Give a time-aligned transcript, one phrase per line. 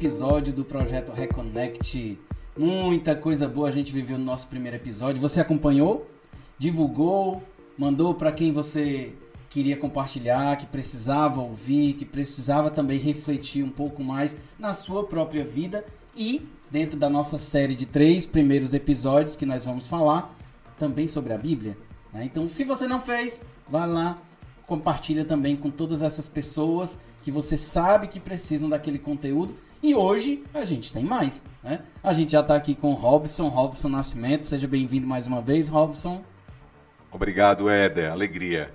[0.00, 2.18] episódio do projeto Reconnect.
[2.56, 5.20] Muita coisa boa a gente viveu no nosso primeiro episódio.
[5.20, 6.10] Você acompanhou?
[6.58, 7.42] Divulgou?
[7.76, 9.12] Mandou para quem você
[9.50, 15.44] queria compartilhar, que precisava ouvir, que precisava também refletir um pouco mais na sua própria
[15.44, 15.84] vida
[16.16, 20.34] e dentro da nossa série de três primeiros episódios que nós vamos falar
[20.78, 21.76] também sobre a Bíblia.
[22.10, 22.24] Né?
[22.24, 24.16] Então, se você não fez, vá lá,
[24.66, 29.54] compartilha também com todas essas pessoas que você sabe que precisam daquele conteúdo.
[29.82, 31.80] E hoje a gente tem mais, né?
[32.02, 34.46] A gente já está aqui com o Robson, Robson Nascimento.
[34.46, 36.22] Seja bem-vindo mais uma vez, Robson.
[37.10, 38.12] Obrigado, Éder.
[38.12, 38.74] Alegria.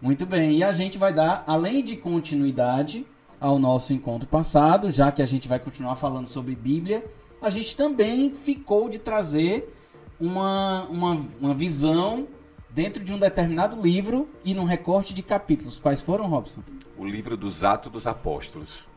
[0.00, 0.56] Muito bem.
[0.56, 3.06] E a gente vai dar, além de continuidade
[3.38, 7.04] ao nosso encontro passado, já que a gente vai continuar falando sobre Bíblia,
[7.40, 9.70] a gente também ficou de trazer
[10.18, 11.10] uma, uma,
[11.40, 12.26] uma visão
[12.70, 15.78] dentro de um determinado livro e num recorte de capítulos.
[15.78, 16.62] Quais foram, Robson?
[16.96, 18.90] O livro dos Atos dos Apóstolos.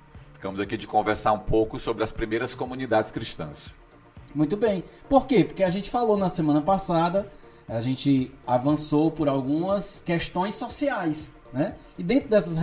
[0.45, 3.75] Ficamos aqui de conversar um pouco sobre as primeiras comunidades cristãs.
[4.35, 4.83] Muito bem.
[5.09, 5.43] Por quê?
[5.43, 7.31] Porque a gente falou na semana passada,
[7.67, 11.73] a gente avançou por algumas questões sociais, né?
[11.97, 12.59] E dentro dessas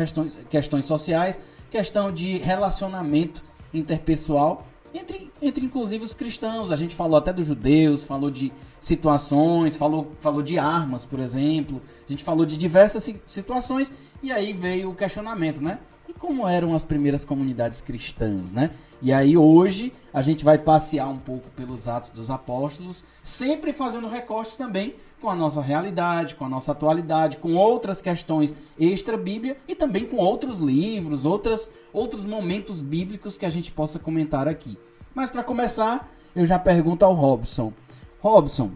[0.48, 1.41] questões, sociais,
[1.72, 3.42] questão de relacionamento
[3.74, 4.64] interpessoal
[4.95, 6.70] entre, entre inclusive os cristãos.
[6.70, 11.83] A gente falou até dos judeus, falou de situações, falou, falou de armas, por exemplo.
[12.08, 13.90] A gente falou de diversas situações
[14.23, 15.80] e aí veio o questionamento, né?
[16.12, 18.70] E como eram as primeiras comunidades cristãs, né?
[19.00, 24.08] E aí hoje a gente vai passear um pouco pelos Atos dos Apóstolos, sempre fazendo
[24.08, 29.74] recortes também com a nossa realidade, com a nossa atualidade, com outras questões extra-bíblia e
[29.74, 34.77] também com outros livros, outras, outros momentos bíblicos que a gente possa comentar aqui.
[35.14, 37.73] Mas para começar, eu já pergunto ao Robson.
[38.20, 38.73] Robson,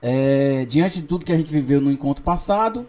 [0.00, 2.86] é, diante de tudo que a gente viveu no encontro passado,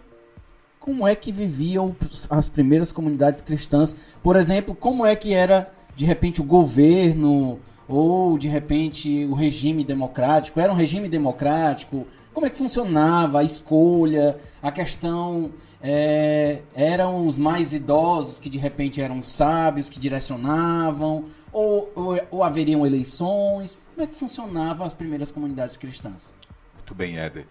[0.84, 1.96] como é que viviam
[2.28, 3.96] as primeiras comunidades cristãs?
[4.22, 7.58] Por exemplo, como é que era de repente o governo
[7.88, 10.60] ou de repente o regime democrático?
[10.60, 12.06] Era um regime democrático?
[12.34, 18.58] como é que funcionava a escolha, a questão é, eram os mais idosos que de
[18.58, 23.78] repente eram sábios que direcionavam ou, ou, ou, haveriam eleições?
[23.94, 26.34] Como é que funcionavam as primeiras comunidades cristãs?
[26.74, 27.46] Muito bem, Éder.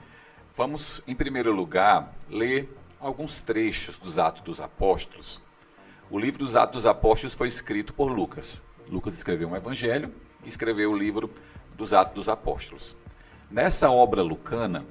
[0.55, 2.69] Vamos, em primeiro lugar, ler
[3.03, 5.41] alguns trechos dos Atos dos Apóstolos.
[6.09, 8.63] O livro dos Atos dos Apóstolos foi escrito por Lucas.
[8.89, 11.29] Lucas escreveu um evangelho e escreveu o livro
[11.75, 12.95] dos Atos dos Apóstolos.
[13.51, 14.85] Nessa obra lucana,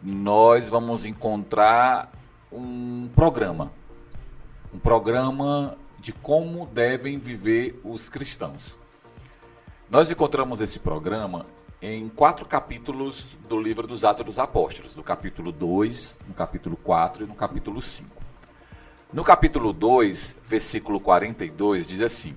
[0.00, 2.12] nós vamos encontrar
[2.52, 3.72] um programa.
[4.72, 8.78] Um programa de como devem viver os cristãos.
[9.90, 11.44] Nós encontramos esse programa
[11.80, 17.24] em quatro capítulos do livro dos Atos dos Apóstolos, no capítulo 2, no capítulo 4
[17.24, 18.10] e no capítulo 5.
[19.12, 22.36] No capítulo 2, versículo 42, diz assim: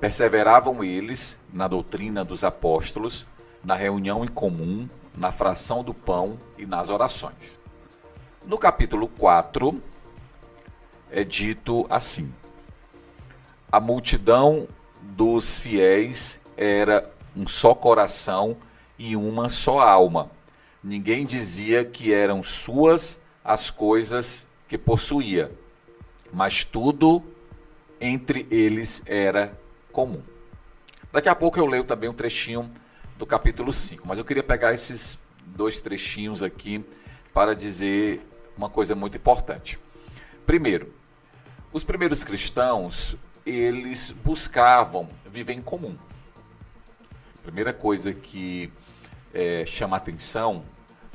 [0.00, 3.26] Perseveravam eles na doutrina dos apóstolos,
[3.62, 7.58] na reunião em comum, na fração do pão e nas orações.
[8.44, 9.80] No capítulo 4
[11.10, 12.34] é dito assim:
[13.70, 14.66] A multidão
[15.00, 18.56] dos fiéis era um só coração
[18.98, 20.30] e uma só alma.
[20.82, 25.52] Ninguém dizia que eram suas as coisas que possuía,
[26.32, 27.22] mas tudo
[28.00, 29.56] entre eles era
[29.92, 30.22] comum.
[31.12, 32.70] Daqui a pouco eu leio também um trechinho
[33.16, 34.06] do capítulo 5.
[34.06, 36.84] Mas eu queria pegar esses dois trechinhos aqui
[37.32, 38.20] para dizer
[38.56, 39.78] uma coisa muito importante.
[40.44, 40.92] Primeiro,
[41.72, 45.96] os primeiros cristãos, eles buscavam viver em comum.
[47.46, 48.72] Primeira coisa que
[49.32, 50.64] é, chama atenção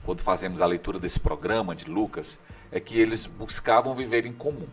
[0.05, 2.39] quando fazemos a leitura desse programa de Lucas
[2.71, 4.67] é que eles buscavam viver em comum.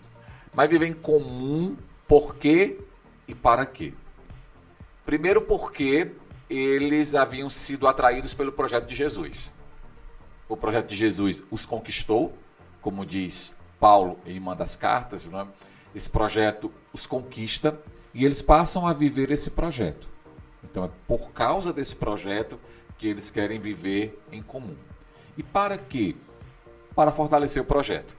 [0.55, 1.77] Mas viver em comum
[2.07, 2.79] por quê
[3.27, 3.93] e para quê?
[5.05, 6.13] Primeiro porque
[6.49, 9.53] eles haviam sido atraídos pelo projeto de Jesus.
[10.49, 12.33] O projeto de Jesus os conquistou,
[12.81, 15.45] como diz Paulo em uma das cartas, né?
[15.93, 17.77] esse projeto os conquista
[18.15, 20.18] e eles passam a viver esse projeto.
[20.63, 22.59] Então é por causa desse projeto
[22.97, 24.77] que eles querem viver em comum.
[25.37, 26.17] E para quê?
[26.95, 28.17] Para fortalecer o projeto.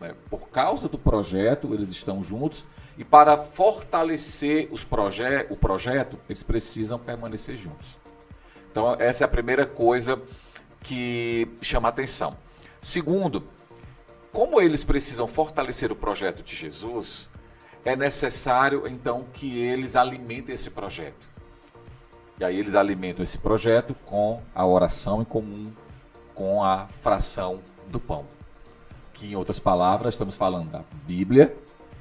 [0.00, 0.14] Né?
[0.30, 2.64] Por causa do projeto, eles estão juntos
[2.98, 7.98] e para fortalecer os proje o projeto, eles precisam permanecer juntos.
[8.70, 10.20] Então, essa é a primeira coisa
[10.80, 12.36] que chama atenção.
[12.80, 13.46] Segundo,
[14.32, 17.28] como eles precisam fortalecer o projeto de Jesus,
[17.84, 21.31] é necessário então que eles alimentem esse projeto.
[22.38, 25.72] E aí eles alimentam esse projeto com a oração em comum,
[26.34, 28.26] com a fração do pão.
[29.12, 31.56] Que em outras palavras, estamos falando da Bíblia,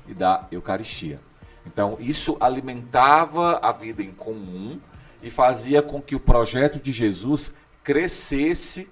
[0.07, 1.19] e da Eucaristia.
[1.65, 4.79] Então, isso alimentava a vida em comum
[5.21, 8.89] e fazia com que o projeto de Jesus crescesse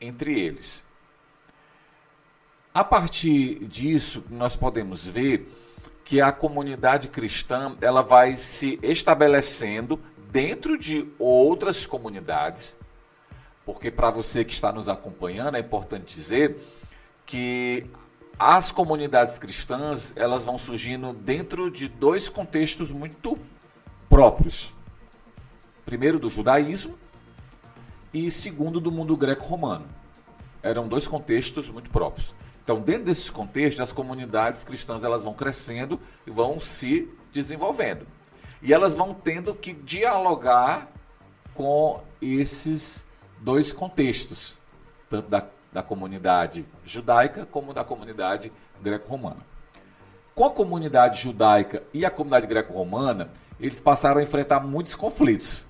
[0.00, 0.84] entre eles.
[2.72, 5.52] A partir disso, nós podemos ver
[6.04, 10.00] que a comunidade cristã ela vai se estabelecendo
[10.34, 12.76] dentro de outras comunidades,
[13.64, 16.56] porque para você que está nos acompanhando é importante dizer
[17.24, 17.86] que
[18.36, 23.38] as comunidades cristãs elas vão surgindo dentro de dois contextos muito
[24.08, 24.74] próprios.
[25.86, 26.98] Primeiro do judaísmo
[28.12, 29.86] e segundo do mundo greco-romano.
[30.64, 32.34] Eram dois contextos muito próprios.
[32.64, 38.04] Então, dentro desses contextos, as comunidades cristãs elas vão crescendo e vão se desenvolvendo.
[38.64, 40.90] E elas vão tendo que dialogar
[41.52, 43.06] com esses
[43.38, 44.58] dois contextos,
[45.10, 48.50] tanto da, da comunidade judaica como da comunidade
[48.82, 49.44] greco-romana.
[50.34, 53.28] Com a comunidade judaica e a comunidade greco-romana,
[53.60, 55.66] eles passaram a enfrentar muitos conflitos.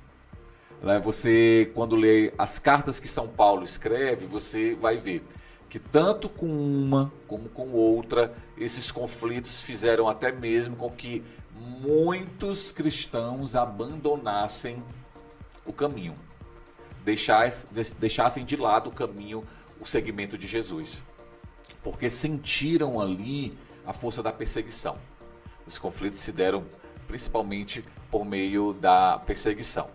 [0.81, 1.01] Né?
[1.01, 5.21] Você, quando lê as cartas que São Paulo escreve, você vai ver
[5.69, 12.73] que tanto com uma como com outra, esses conflitos fizeram até mesmo com que muitos
[12.73, 14.83] cristãos abandonassem
[15.65, 16.15] o caminho,
[17.05, 19.45] deixassem de lado o caminho,
[19.81, 21.03] o segmento de Jesus,
[21.83, 23.57] porque sentiram ali
[23.87, 24.99] a força da perseguição.
[25.67, 26.65] Os conflitos se deram
[27.07, 29.89] principalmente por meio da perseguição.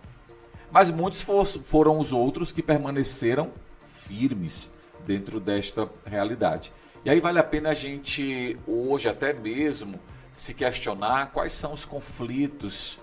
[0.70, 1.26] Mas muitos
[1.62, 3.52] foram os outros que permaneceram
[3.84, 4.72] firmes
[5.04, 6.72] dentro desta realidade.
[7.04, 9.98] E aí vale a pena a gente hoje até mesmo
[10.32, 12.98] se questionar quais são os conflitos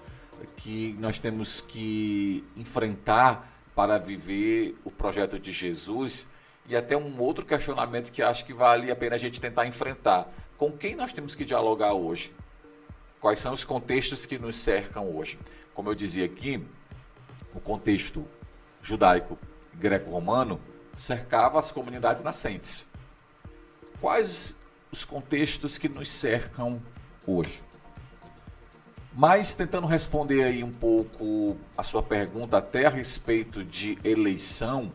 [0.56, 6.28] que nós temos que enfrentar para viver o projeto de Jesus
[6.68, 10.32] e até um outro questionamento que acho que vale a pena a gente tentar enfrentar.
[10.58, 12.34] Com quem nós temos que dialogar hoje?
[13.20, 15.40] Quais são os contextos que nos cercam hoje?
[15.74, 16.64] Como eu dizia aqui,
[17.54, 18.28] o contexto
[18.82, 19.38] judaico
[19.74, 20.60] greco-romano
[20.94, 22.88] cercava as comunidades nascentes.
[24.02, 24.56] Quais
[24.92, 26.82] os contextos que nos cercam
[27.28, 27.62] hoje?
[29.14, 34.92] Mas tentando responder aí um pouco a sua pergunta até a respeito de eleição,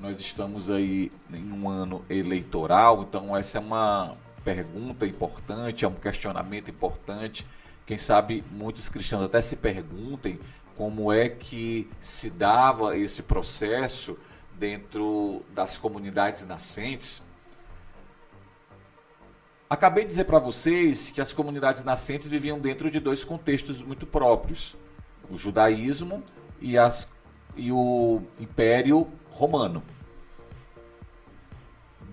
[0.00, 5.94] nós estamos aí em um ano eleitoral, então essa é uma pergunta importante, é um
[5.94, 7.46] questionamento importante.
[7.86, 10.40] Quem sabe muitos cristãos até se perguntem
[10.74, 14.16] como é que se dava esse processo
[14.58, 17.22] dentro das comunidades nascentes.
[19.72, 24.06] Acabei de dizer para vocês que as comunidades nascentes viviam dentro de dois contextos muito
[24.06, 24.76] próprios:
[25.30, 26.22] o judaísmo
[26.60, 27.08] e, as,
[27.56, 29.82] e o Império Romano.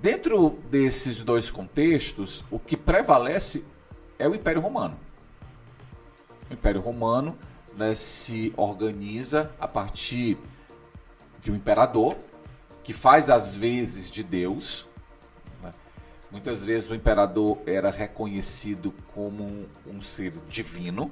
[0.01, 3.65] Dentro desses dois contextos, o que prevalece
[4.17, 4.97] é o Império Romano.
[6.49, 7.37] O Império Romano
[7.75, 10.37] né, se organiza a partir
[11.41, 12.15] de um imperador
[12.85, 14.87] que faz as vezes de Deus.
[16.31, 21.11] Muitas vezes o imperador era reconhecido como um, um ser divino.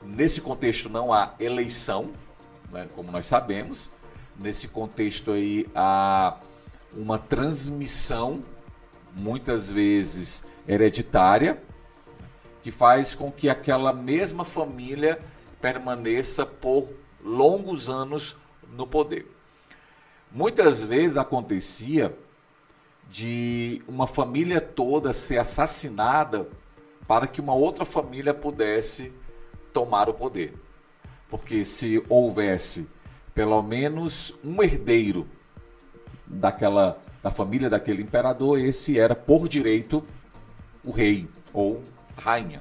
[0.00, 2.10] Nesse contexto não há eleição,
[2.70, 3.90] né, como nós sabemos.
[4.38, 6.38] Nesse contexto aí há
[6.94, 8.42] uma transmissão,
[9.14, 11.62] muitas vezes hereditária,
[12.62, 15.18] que faz com que aquela mesma família
[15.60, 16.88] permaneça por
[17.22, 18.36] longos anos
[18.72, 19.26] no poder.
[20.30, 22.16] Muitas vezes acontecia
[23.08, 26.48] de uma família toda ser assassinada
[27.06, 29.12] para que uma outra família pudesse
[29.72, 30.54] tomar o poder.
[31.28, 32.88] Porque se houvesse
[33.34, 35.26] pelo menos um herdeiro
[36.26, 40.04] daquela da família daquele imperador, esse era por direito
[40.84, 41.80] o rei ou
[42.16, 42.60] rainha.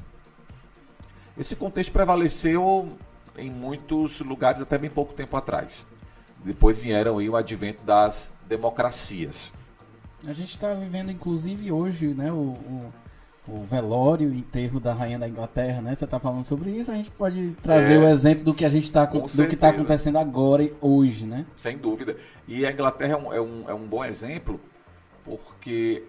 [1.35, 2.95] Esse contexto prevaleceu
[3.35, 5.87] em muitos lugares até bem pouco tempo atrás.
[6.43, 9.51] Depois vieram aí o advento das democracias.
[10.25, 12.93] A gente está vivendo, inclusive, hoje, né, o, o,
[13.47, 15.95] o, velório, o enterro da rainha da Inglaterra, né?
[15.95, 18.69] Você está falando sobre isso, a gente pode trazer é, o exemplo do que a
[18.69, 21.45] gente está do que está acontecendo agora e hoje, né?
[21.55, 22.15] Sem dúvida.
[22.47, 24.59] E a Inglaterra é um, é um, é um bom exemplo,
[25.23, 26.03] porque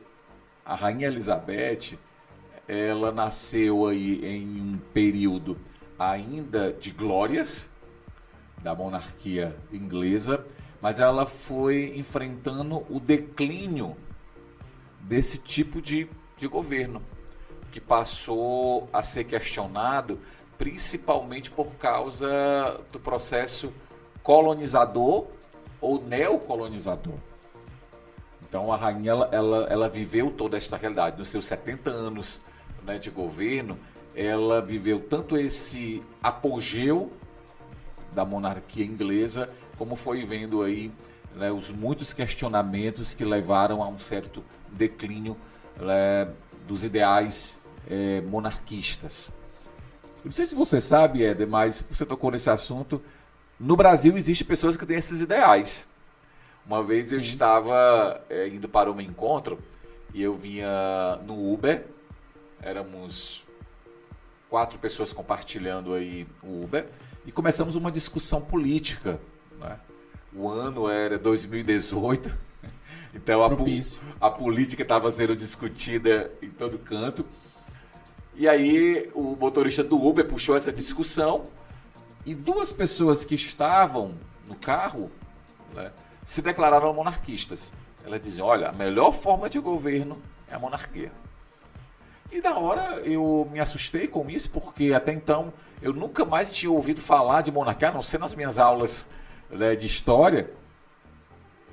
[0.64, 1.98] a rainha Elizabeth,
[2.68, 5.56] ela nasceu aí em um período
[5.98, 7.70] ainda de glórias,
[8.62, 10.44] da monarquia inglesa,
[10.82, 13.96] mas ela foi enfrentando o declínio
[15.00, 17.00] desse tipo de, de governo,
[17.70, 20.18] que passou a ser questionado
[20.58, 23.72] principalmente por causa do processo
[24.22, 25.26] colonizador
[25.80, 27.14] ou neocolonizador.
[28.48, 31.18] Então a rainha ela, ela, ela viveu toda esta realidade.
[31.18, 32.40] Nos seus 70 anos
[32.84, 33.78] né, de governo,
[34.14, 37.10] ela viveu tanto esse apogeu
[38.12, 39.48] da monarquia inglesa,
[39.82, 40.92] como foi vendo aí
[41.34, 45.36] né, os muitos questionamentos que levaram a um certo declínio
[45.76, 46.28] né,
[46.68, 47.60] dos ideais
[47.90, 49.32] é, monarquistas.
[50.24, 53.02] não sei se você sabe, Éder, mas você tocou nesse assunto.
[53.58, 55.88] No Brasil existem pessoas que têm esses ideais.
[56.64, 57.16] Uma vez Sim.
[57.16, 59.58] eu estava é, indo para um encontro
[60.14, 61.86] e eu vinha no Uber,
[62.62, 63.44] éramos
[64.48, 66.86] quatro pessoas compartilhando aí o Uber
[67.26, 69.18] e começamos uma discussão política.
[69.62, 69.78] Né?
[70.34, 72.36] O ano era 2018,
[73.14, 73.48] então a,
[74.26, 77.24] a política estava sendo discutida em todo canto.
[78.34, 81.46] E aí o motorista do Uber puxou essa discussão
[82.24, 84.14] e duas pessoas que estavam
[84.46, 85.10] no carro
[85.74, 85.92] né,
[86.24, 87.72] se declararam monarquistas.
[88.04, 91.12] Elas diziam: olha, a melhor forma de governo é a monarquia.
[92.30, 95.52] E na hora eu me assustei com isso, porque até então
[95.82, 99.08] eu nunca mais tinha ouvido falar de monarquia, a não ser nas minhas aulas
[99.52, 100.50] né, de história.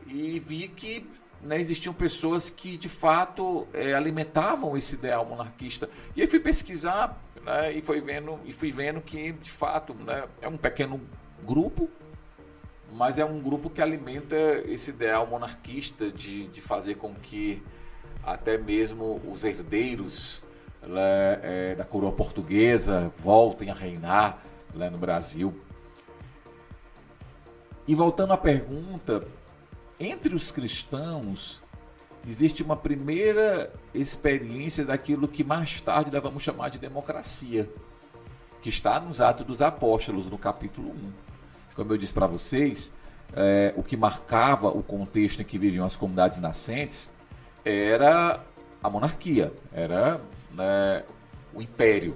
[0.05, 1.09] E vi que
[1.41, 5.89] né, existiam pessoas que de fato é, alimentavam esse ideal monarquista.
[6.15, 10.25] E aí fui pesquisar né, e, foi vendo, e fui vendo que de fato né,
[10.41, 11.01] é um pequeno
[11.43, 11.89] grupo,
[12.91, 17.63] mas é um grupo que alimenta esse ideal monarquista de, de fazer com que
[18.23, 20.41] até mesmo os herdeiros
[20.81, 24.41] né, é, da coroa portuguesa voltem a reinar
[24.73, 25.59] né, no Brasil.
[27.89, 29.27] E voltando à pergunta,
[29.99, 31.63] entre os cristãos
[32.23, 37.67] existe uma primeira experiência daquilo que mais tarde nós vamos chamar de democracia,
[38.61, 41.13] que está nos Atos dos Apóstolos, no capítulo 1.
[41.73, 42.93] Como eu disse para vocês,
[43.33, 47.09] é, o que marcava o contexto em que viviam as comunidades nascentes
[47.65, 48.45] era
[48.83, 51.03] a monarquia, era né,
[51.55, 52.15] o império.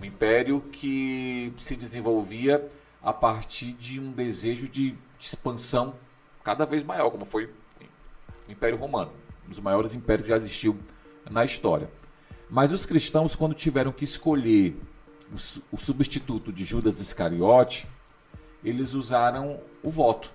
[0.00, 2.68] Um império que se desenvolvia
[3.04, 5.94] a partir de um desejo de expansão
[6.42, 9.12] cada vez maior, como foi o Império Romano,
[9.46, 10.78] um dos maiores impérios que já existiu
[11.30, 11.90] na história.
[12.50, 14.76] Mas os cristãos, quando tiveram que escolher
[15.72, 17.86] o substituto de Judas Iscariote,
[18.62, 20.32] eles usaram o voto.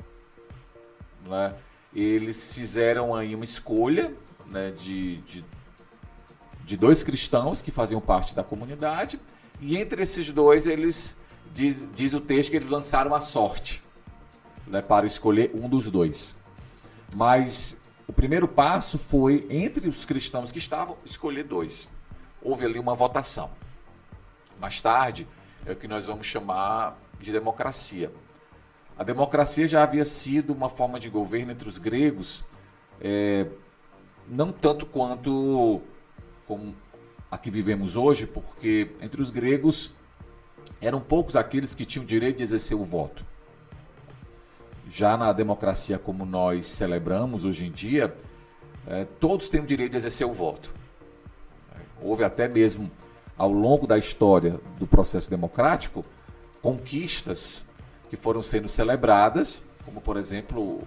[1.26, 1.56] Né?
[1.94, 4.14] Eles fizeram aí uma escolha
[4.48, 5.46] né, de, de
[6.70, 9.20] de dois cristãos que faziam parte da comunidade,
[9.60, 11.18] e entre esses dois, eles
[11.54, 13.84] diz, diz o texto que eles lançaram a sorte
[14.68, 16.36] né, para escolher um dos dois.
[17.14, 17.78] Mas
[18.08, 21.90] o primeiro passo foi, entre os cristãos que estavam, escolher dois.
[22.42, 23.50] Houve ali uma votação.
[24.60, 25.28] Mais tarde,
[25.66, 28.12] é o que nós vamos chamar de democracia.
[28.98, 32.44] A democracia já havia sido uma forma de governo entre os gregos,
[33.00, 33.48] é,
[34.28, 35.82] não tanto quanto
[36.46, 36.76] como
[37.32, 39.94] a que vivemos hoje, porque entre os gregos
[40.82, 43.26] eram poucos aqueles que tinham direito de exercer o voto.
[44.88, 48.16] Já na democracia como nós celebramos hoje em dia,
[48.88, 50.74] é, todos têm o direito de exercer o voto.
[52.02, 52.90] Houve até mesmo,
[53.38, 56.04] ao longo da história do processo democrático,
[56.62, 57.66] conquistas
[58.10, 60.82] que foram sendo celebradas, como por exemplo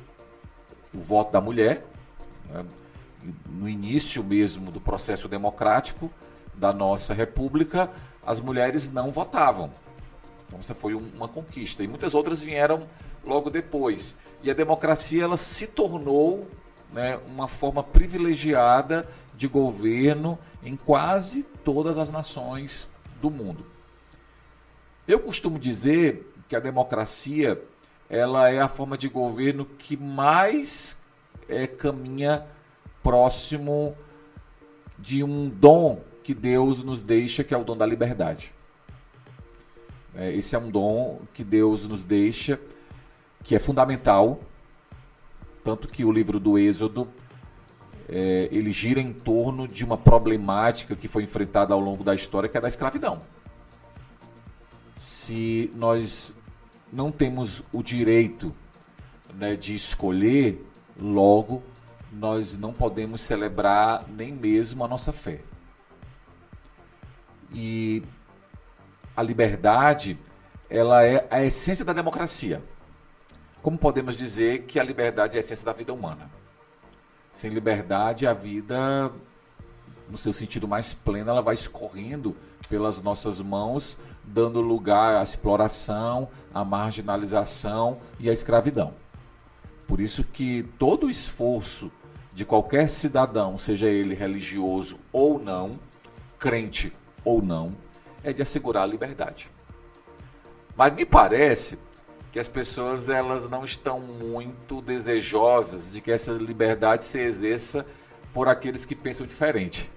[0.93, 1.85] o voto da mulher.
[2.51, 2.65] Né?
[3.47, 6.11] no início mesmo do processo democrático
[6.55, 7.91] da nossa república,
[8.25, 9.71] as mulheres não votavam.
[10.47, 12.87] Então essa foi uma conquista e muitas outras vieram
[13.25, 14.17] logo depois.
[14.43, 16.49] E a democracia ela se tornou
[16.93, 22.87] né, uma forma privilegiada de governo em quase todas as nações
[23.21, 23.65] do mundo.
[25.07, 27.61] Eu costumo dizer que a democracia
[28.09, 30.97] ela é a forma de governo que mais
[31.49, 32.47] é, caminha
[33.03, 33.97] próximo
[34.99, 38.53] de um dom que Deus nos deixa, que é o dom da liberdade.
[40.15, 42.61] É, esse é um dom que Deus nos deixa,
[43.43, 44.41] que é fundamental,
[45.65, 47.09] tanto que o livro do Êxodo
[48.09, 52.49] é, ele gira em torno de uma problemática que foi enfrentada ao longo da história,
[52.49, 53.23] que é da escravidão.
[54.95, 56.37] Se nós
[56.93, 58.55] não temos o direito
[59.35, 60.63] né, de escolher,
[61.01, 61.63] logo
[62.13, 65.41] nós não podemos celebrar nem mesmo a nossa fé.
[67.53, 68.03] E
[69.17, 70.19] a liberdade,
[70.71, 72.63] ela é a essência da democracia.
[73.63, 76.31] Como podemos dizer que a liberdade é a essência da vida humana?
[77.31, 79.13] Sem liberdade, a vida,
[80.11, 82.37] no seu sentido mais pleno, ela vai escorrendo
[82.69, 88.95] pelas nossas mãos, dando lugar à exploração, à marginalização e à escravidão.
[89.87, 91.93] Por isso que todo o esforço
[92.33, 95.79] de qualquer cidadão, seja ele religioso ou não,
[96.39, 96.93] crente
[97.25, 97.75] ou não,
[98.23, 99.51] é de assegurar a liberdade.
[100.77, 101.79] Mas me parece
[102.31, 107.85] que as pessoas elas não estão muito desejosas de que essa liberdade se exerça
[108.33, 109.91] por aqueles que pensam diferente.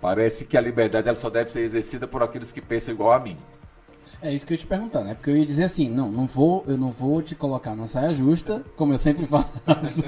[0.00, 3.18] Parece que a liberdade ela só deve ser exercida por aqueles que pensam igual a
[3.18, 3.36] mim.
[4.20, 5.14] É isso que eu ia te perguntar, né?
[5.14, 8.12] Porque eu ia dizer assim, não, não vou, eu não vou te colocar na saia
[8.12, 10.02] justa, como eu sempre faço,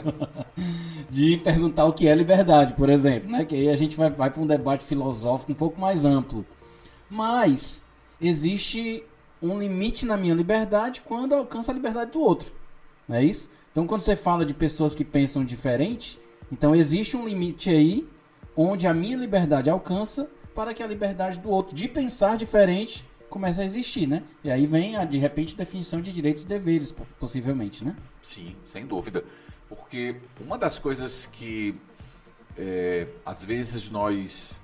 [1.08, 3.44] de perguntar o que é liberdade, por exemplo, né?
[3.44, 6.44] Que aí a gente vai, vai para um debate filosófico um pouco mais amplo.
[7.08, 7.82] Mas
[8.20, 9.04] existe
[9.40, 12.52] um limite na minha liberdade quando alcança a liberdade do outro.
[13.08, 13.48] Não é isso?
[13.70, 18.08] Então, quando você fala de pessoas que pensam diferente, então existe um limite aí
[18.56, 23.60] onde a minha liberdade alcança para que a liberdade do outro de pensar diferente comece
[23.62, 24.22] a existir, né?
[24.44, 27.96] E aí vem a de repente definição de direitos e deveres, possivelmente, né?
[28.20, 29.24] Sim, sem dúvida.
[29.68, 31.74] Porque uma das coisas que
[32.58, 34.60] é, às vezes nós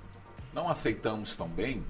[0.53, 1.83] não aceitamos tão bem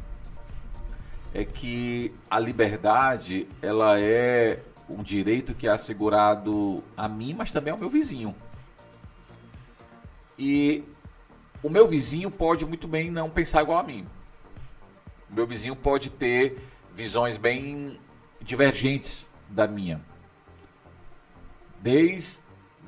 [1.33, 7.71] é que a liberdade ela é um direito que é assegurado a mim, mas também
[7.71, 8.35] ao meu vizinho.
[10.39, 10.83] E
[11.61, 14.05] o meu vizinho pode muito bem não pensar igual a mim.
[15.29, 16.61] Meu vizinho pode ter
[16.93, 17.99] visões bem
[18.41, 20.01] divergentes da minha.
[21.81, 22.41] Desde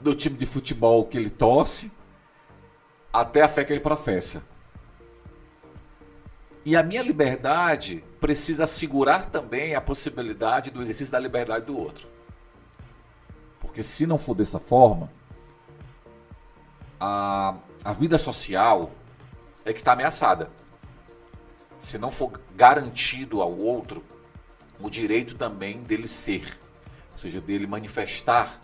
[0.03, 1.91] o time de futebol que ele torce
[3.11, 4.41] até a fé que ele professa.
[6.65, 12.07] E a minha liberdade precisa assegurar também a possibilidade do exercício da liberdade do outro.
[13.59, 15.11] Porque se não for dessa forma,
[16.99, 18.91] a, a vida social
[19.65, 20.51] é que está ameaçada.
[21.79, 24.03] Se não for garantido ao outro
[24.79, 26.59] o direito também dele ser,
[27.13, 28.59] ou seja, dele manifestar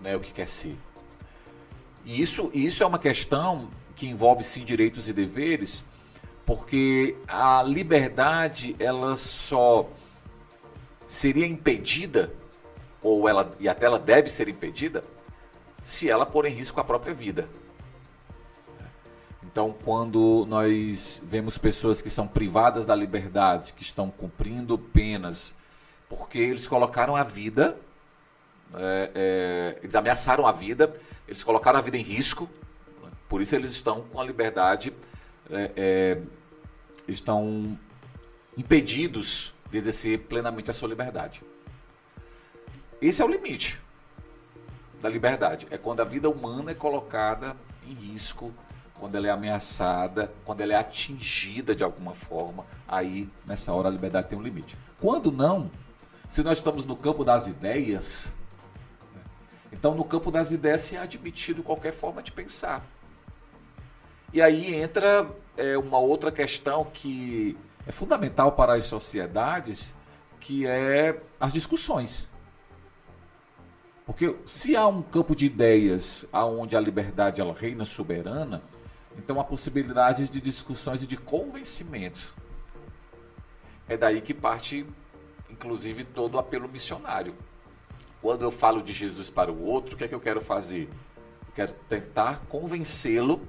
[0.00, 0.76] né, o que quer ser.
[2.04, 5.84] E isso, isso é uma questão que envolve sim direitos e deveres,
[6.46, 9.88] porque a liberdade ela só
[11.06, 12.32] seria impedida
[13.02, 15.04] ou ela e até ela deve ser impedida
[15.82, 17.48] se ela pôr em risco a própria vida.
[19.52, 25.54] Então, quando nós vemos pessoas que são privadas da liberdade, que estão cumprindo penas,
[26.08, 27.76] porque eles colocaram a vida,
[28.74, 30.90] é, é, eles ameaçaram a vida,
[31.28, 32.48] eles colocaram a vida em risco,
[33.28, 34.92] por isso eles estão com a liberdade
[35.50, 36.22] é, é,
[37.06, 37.78] estão
[38.56, 41.42] impedidos de exercer plenamente a sua liberdade.
[43.02, 43.78] Esse é o limite
[45.02, 45.66] da liberdade.
[45.70, 47.54] É quando a vida humana é colocada
[47.86, 48.54] em risco,
[49.02, 53.90] quando ela é ameaçada, quando ela é atingida de alguma forma, aí nessa hora a
[53.90, 54.78] liberdade tem um limite.
[55.00, 55.68] Quando não,
[56.28, 58.36] se nós estamos no campo das ideias,
[59.72, 62.86] então no campo das ideias se é admitido qualquer forma de pensar.
[64.32, 69.92] E aí entra é, uma outra questão que é fundamental para as sociedades,
[70.38, 72.30] que é as discussões.
[74.06, 78.62] Porque se há um campo de ideias onde a liberdade ela reina soberana,
[79.16, 82.34] então há possibilidade de discussões e de convencimentos.
[83.88, 84.86] É daí que parte,
[85.50, 87.34] inclusive, todo o apelo missionário.
[88.20, 90.88] Quando eu falo de Jesus para o outro, o que é que eu quero fazer?
[91.46, 93.40] Eu quero tentar convencê-lo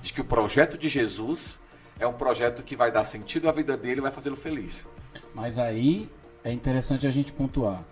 [0.00, 1.60] de que o projeto de Jesus
[1.98, 4.86] é um projeto que vai dar sentido à vida dele e vai fazê-lo feliz.
[5.34, 6.10] Mas aí
[6.42, 7.84] é interessante a gente pontuar.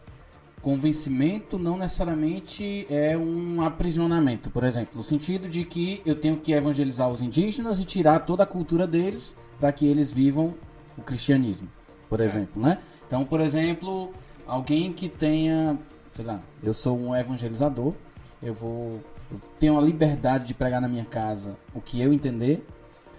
[0.63, 6.53] Convencimento não necessariamente é um aprisionamento, por exemplo, no sentido de que eu tenho que
[6.53, 10.55] evangelizar os indígenas e tirar toda a cultura deles para que eles vivam
[10.97, 11.69] o cristianismo,
[12.09, 12.25] por é.
[12.25, 12.79] exemplo, né?
[13.07, 14.13] Então, por exemplo,
[14.47, 15.77] alguém que tenha,
[16.13, 17.93] sei lá, eu sou um evangelizador,
[18.41, 19.01] eu vou
[19.33, 22.65] eu tenho a liberdade de pregar na minha casa o que eu entender,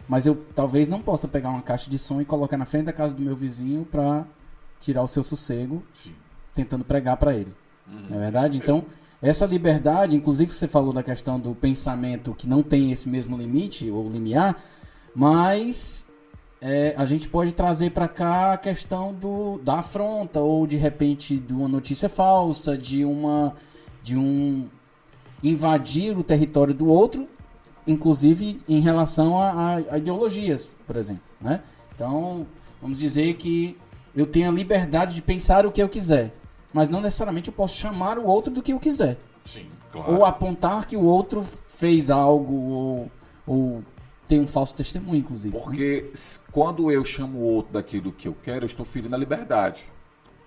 [0.07, 2.93] mas eu talvez não possa pegar uma caixa de som e colocar na frente da
[2.93, 4.25] casa do meu vizinho para
[4.79, 6.13] tirar o seu sossego, Sim.
[6.53, 7.53] Tentando pregar para ele.
[7.87, 8.57] Uhum, não é verdade?
[8.57, 8.85] Então,
[9.21, 13.89] essa liberdade, inclusive você falou da questão do pensamento que não tem esse mesmo limite
[13.89, 14.61] ou limiar,
[15.15, 16.09] mas
[16.61, 21.37] é, a gente pode trazer para cá a questão do, da afronta ou de repente
[21.37, 23.53] de uma notícia falsa, de uma
[24.01, 24.67] de um
[25.43, 27.27] invadir o território do outro,
[27.85, 31.23] inclusive em relação a, a, ideologias, por exemplo.
[31.39, 31.61] Né?
[31.95, 32.45] Então,
[32.81, 33.77] vamos dizer que
[34.15, 36.33] eu tenho a liberdade de pensar o que eu quiser,
[36.73, 39.17] mas não necessariamente eu posso chamar o outro do que eu quiser.
[39.45, 40.13] Sim, claro.
[40.13, 43.11] Ou apontar que o outro fez algo, ou,
[43.45, 43.83] ou
[44.27, 45.55] tem um falso testemunho, inclusive.
[45.55, 45.63] Né?
[45.63, 46.43] Porque né?
[46.51, 49.85] quando eu chamo o outro daquilo que eu quero, eu estou ferindo a liberdade.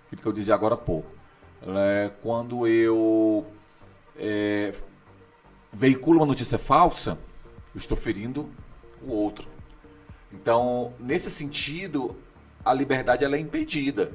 [0.06, 1.08] Aquilo que eu dizia agora há pouco.
[1.62, 3.46] É, quando eu
[4.16, 4.72] é,
[5.72, 7.18] veicula uma notícia falsa,
[7.74, 8.48] eu estou ferindo
[9.02, 9.48] o outro.
[10.32, 12.16] Então, nesse sentido,
[12.64, 14.12] a liberdade ela é impedida.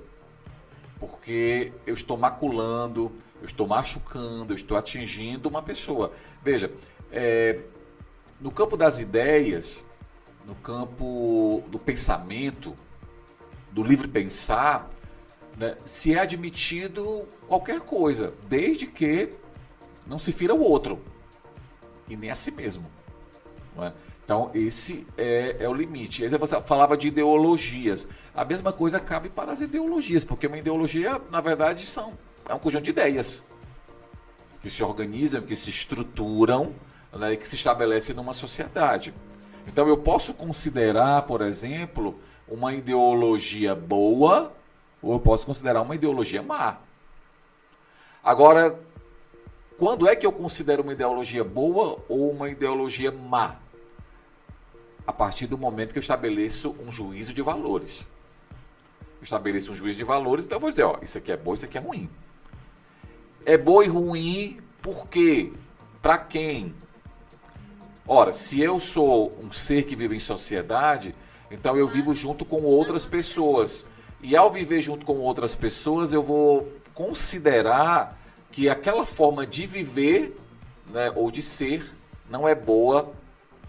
[1.02, 6.14] Porque eu estou maculando, eu estou machucando, eu estou atingindo uma pessoa.
[6.44, 6.72] Veja,
[7.12, 7.60] é,
[8.40, 9.84] no campo das ideias,
[10.46, 12.76] no campo do pensamento,
[13.72, 14.88] do livre pensar,
[15.58, 19.34] né, se é admitido qualquer coisa, desde que
[20.06, 21.02] não se fira o outro
[22.08, 22.86] e nem a si mesmo.
[23.80, 23.92] É?
[24.24, 26.24] Então, esse é, é, o limite.
[26.24, 28.08] Aí você falava de ideologias.
[28.34, 32.14] A mesma coisa cabe para as ideologias, porque uma ideologia, na verdade, são,
[32.48, 33.44] é um conjunto de ideias
[34.62, 36.74] que se organizam, que se estruturam
[37.18, 39.14] né, que se estabelecem numa sociedade.
[39.68, 44.54] Então, eu posso considerar, por exemplo, uma ideologia boa
[45.02, 46.78] ou eu posso considerar uma ideologia má.
[48.24, 48.80] Agora,
[49.78, 53.56] quando é que eu considero uma ideologia boa ou uma ideologia má?
[55.12, 58.08] A partir do momento que eu estabeleço um juízo de valores.
[59.20, 61.54] Eu estabeleço um juízo de valores, então eu vou dizer, ó, isso aqui é bom,
[61.54, 62.10] isso aqui é ruim.
[63.46, 65.52] É bom e ruim por quê?
[66.02, 66.74] Para quem?
[68.08, 71.14] Ora, se eu sou um ser que vive em sociedade,
[71.52, 73.86] então eu vivo junto com outras pessoas.
[74.22, 78.18] E ao viver junto com outras pessoas, eu vou considerar
[78.50, 80.38] que aquela forma de viver
[80.90, 81.84] né, ou de ser
[82.30, 83.12] não é boa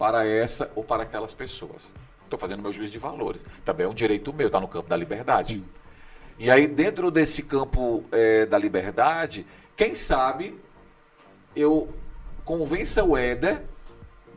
[0.03, 1.93] para essa ou para aquelas pessoas.
[2.25, 3.45] Estou fazendo meu juízo de valores.
[3.65, 5.53] Também é um direito meu, está no campo da liberdade.
[5.53, 5.65] Sim.
[6.41, 10.59] E aí, dentro desse campo é, da liberdade, quem sabe
[11.55, 11.89] eu
[12.45, 13.63] convença o Éder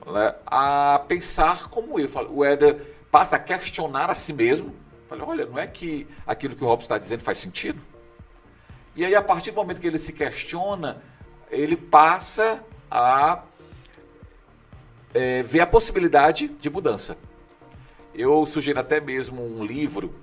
[0.05, 2.07] né, a pensar como eu.
[2.29, 4.71] O Éder passa a questionar a si mesmo
[5.07, 7.81] Falei, olha, não é que aquilo que o Robson está dizendo faz sentido?
[8.95, 11.01] E aí, a partir do momento que ele se questiona,
[11.49, 13.41] ele passa a
[15.15, 17.17] é, ver a possibilidade de mudança.
[18.13, 20.13] Eu sugiro até mesmo um livro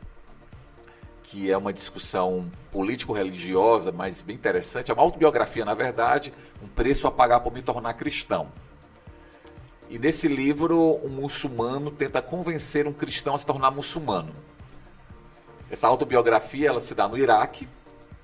[1.23, 6.31] que é uma discussão político-religiosa, mas bem interessante, é uma autobiografia, na verdade,
[6.63, 8.53] um preço a pagar por me tornar cristão.
[9.89, 14.33] E nesse livro, um muçulmano tenta convencer um cristão a se tornar muçulmano.
[15.71, 17.67] Essa autobiografia ela se dá no Iraque,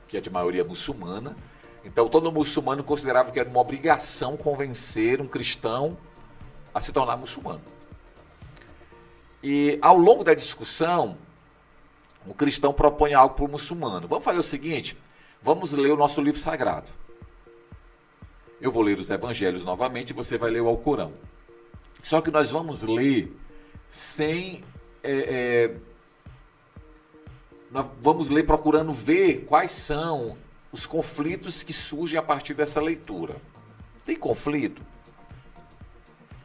[0.07, 1.35] que é de maioria muçulmana.
[1.83, 5.96] Então todo muçulmano considerava que era uma obrigação convencer um cristão
[6.74, 7.62] a se tornar muçulmano.
[9.42, 11.16] E ao longo da discussão,
[12.26, 14.09] o cristão propõe algo para o muçulmano.
[14.09, 14.96] Vamos fazer o seguinte:
[15.42, 16.88] vamos ler o nosso livro sagrado.
[18.61, 21.12] Eu vou ler os evangelhos novamente e você vai ler o Alcorão.
[22.02, 23.33] Só que nós vamos ler
[23.88, 24.64] sem
[25.02, 25.76] é, é,
[27.70, 30.37] nós vamos ler procurando ver quais são
[30.72, 33.37] os conflitos que surgem a partir dessa leitura.
[34.04, 34.83] Tem conflito?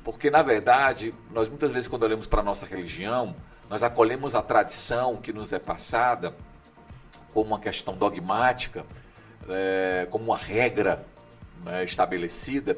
[0.03, 3.35] Porque, na verdade, nós muitas vezes, quando olhamos para a nossa religião,
[3.69, 6.35] nós acolhemos a tradição que nos é passada
[7.33, 8.85] como uma questão dogmática,
[9.49, 11.05] é, como uma regra
[11.63, 12.77] né, estabelecida,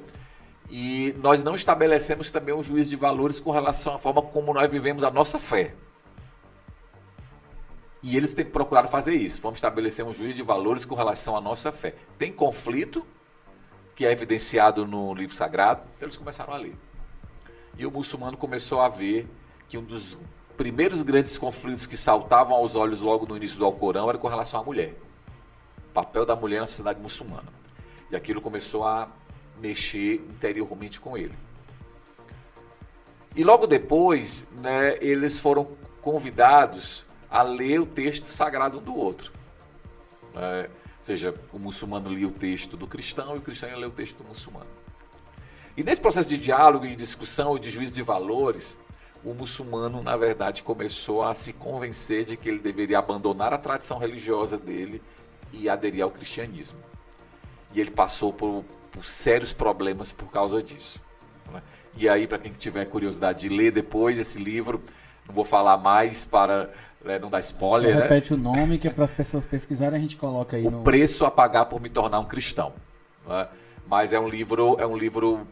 [0.69, 4.71] e nós não estabelecemos também um juízo de valores com relação à forma como nós
[4.71, 5.73] vivemos a nossa fé.
[8.01, 9.41] E eles têm procurado fazer isso.
[9.41, 11.95] Vamos estabelecer um juízo de valores com relação à nossa fé.
[12.19, 13.05] Tem conflito,
[13.95, 16.75] que é evidenciado no livro sagrado, então eles começaram a ler.
[17.77, 19.27] E o muçulmano começou a ver
[19.67, 20.17] que um dos
[20.55, 24.59] primeiros grandes conflitos que saltavam aos olhos logo no início do Alcorão era com relação
[24.59, 24.93] à mulher.
[25.89, 27.53] O papel da mulher na sociedade muçulmana.
[28.09, 29.09] E aquilo começou a
[29.59, 31.33] mexer interiormente com ele.
[33.35, 35.67] E logo depois, né, eles foram
[36.01, 39.31] convidados a ler o texto sagrado um do outro.
[40.35, 43.88] É, ou seja, o muçulmano lia o texto do cristão e o cristão ia ler
[43.88, 44.67] o texto do muçulmano.
[45.77, 48.77] E nesse processo de diálogo, de discussão e de juízo de valores,
[49.23, 53.97] o muçulmano, na verdade, começou a se convencer de que ele deveria abandonar a tradição
[53.97, 55.01] religiosa dele
[55.51, 56.77] e aderir ao cristianismo.
[57.73, 61.01] E ele passou por, por sérios problemas por causa disso.
[61.51, 61.61] Né?
[61.97, 64.81] E aí, para quem tiver curiosidade de ler depois esse livro,
[65.27, 66.69] não vou falar mais para
[67.03, 68.03] né, não dá spoiler, Só né?
[68.03, 70.83] repete o nome que é para as pessoas pesquisarem, a gente coloca aí o no...
[70.83, 72.73] preço a pagar por me tornar um cristão.
[73.27, 73.47] Né?
[73.88, 75.47] Mas é um livro, é um livro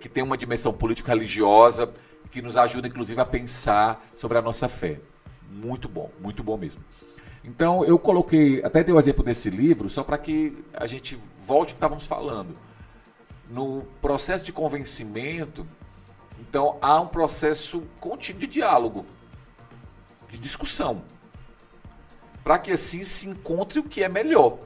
[0.00, 1.92] que tem uma dimensão político-religiosa
[2.30, 5.00] que nos ajuda, inclusive, a pensar sobre a nossa fé.
[5.50, 6.82] Muito bom, muito bom mesmo.
[7.42, 11.70] Então, eu coloquei, até dei o exemplo desse livro, só para que a gente volte
[11.70, 12.56] ao que estávamos falando.
[13.48, 15.66] No processo de convencimento,
[16.38, 19.04] então, há um processo contínuo de diálogo
[20.28, 21.02] de discussão,
[22.44, 24.58] para que assim se encontre o que é melhor.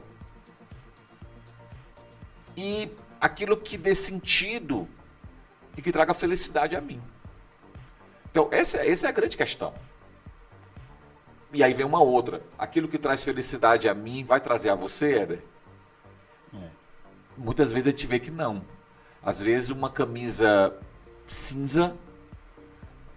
[2.55, 4.87] E aquilo que dê sentido
[5.77, 7.01] e que traga felicidade a mim.
[8.31, 9.73] Então, essa, essa é a grande questão.
[11.53, 12.41] E aí vem uma outra.
[12.57, 15.41] Aquilo que traz felicidade a mim vai trazer a você, Éder?
[16.53, 16.67] É.
[17.37, 18.61] Muitas vezes a gente vê que não.
[19.23, 20.77] Às vezes uma camisa
[21.25, 21.95] cinza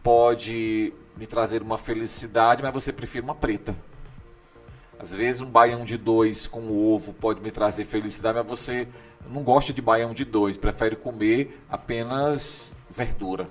[0.02, 3.76] pode me trazer uma felicidade, mas você prefere uma preta.
[4.98, 8.88] Às vezes um baião de dois com ovo pode me trazer felicidade, mas você
[9.26, 13.46] não gosta de baião de dois, prefere comer apenas verdura.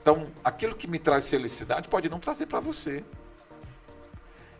[0.00, 3.02] Então, aquilo que me traz felicidade pode não trazer para você.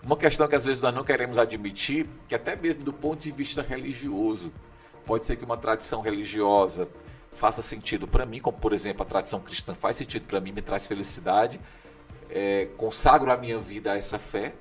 [0.05, 3.31] Uma questão que às vezes nós não queremos admitir, que até mesmo do ponto de
[3.31, 4.53] vista religioso,
[5.05, 6.89] pode ser que uma tradição religiosa
[7.31, 10.63] faça sentido para mim, como por exemplo a tradição cristã faz sentido para mim, me
[10.63, 11.61] traz felicidade,
[12.31, 14.55] é, consagro a minha vida a essa fé,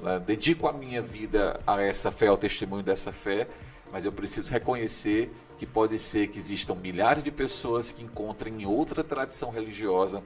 [0.00, 3.46] né, dedico a minha vida a essa fé, ao testemunho dessa fé,
[3.94, 8.66] mas eu preciso reconhecer que pode ser que existam milhares de pessoas que encontrem em
[8.66, 10.20] outra tradição religiosa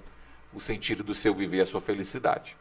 [0.54, 2.57] o sentido do seu viver, a sua felicidade.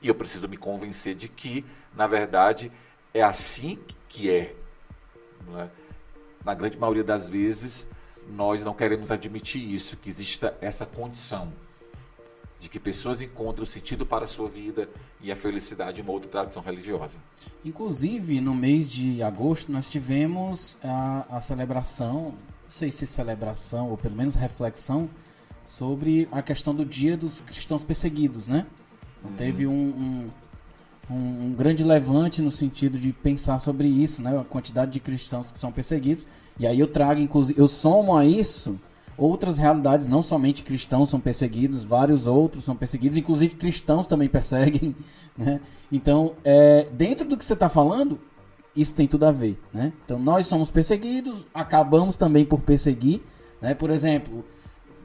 [0.00, 1.62] E eu preciso me convencer de que,
[1.94, 2.72] na verdade,
[3.12, 4.56] é assim que é.
[5.58, 5.68] é?
[6.42, 7.86] Na grande maioria das vezes,
[8.26, 11.52] nós não queremos admitir isso, que exista essa condição
[12.60, 14.86] de que pessoas encontram sentido para a sua vida
[15.22, 17.18] e a felicidade em uma outra tradição religiosa.
[17.64, 22.34] Inclusive, no mês de agosto, nós tivemos a, a celebração, não
[22.68, 25.08] sei se celebração ou pelo menos reflexão,
[25.64, 28.66] sobre a questão do Dia dos Cristãos Perseguidos, né?
[29.24, 29.32] Uhum.
[29.36, 30.30] Teve um,
[31.10, 34.38] um, um, grande levante no sentido de pensar sobre isso, né?
[34.38, 36.26] A quantidade de cristãos que são perseguidos.
[36.58, 38.78] E aí eu trago, inclusive, eu somo a isso
[39.20, 44.96] outras realidades, não somente cristãos são perseguidos, vários outros são perseguidos, inclusive cristãos também perseguem,
[45.36, 45.60] né?
[45.92, 48.18] Então, é, dentro do que você está falando,
[48.74, 49.92] isso tem tudo a ver, né?
[50.04, 53.20] Então, nós somos perseguidos, acabamos também por perseguir,
[53.60, 53.74] né?
[53.74, 54.42] Por exemplo,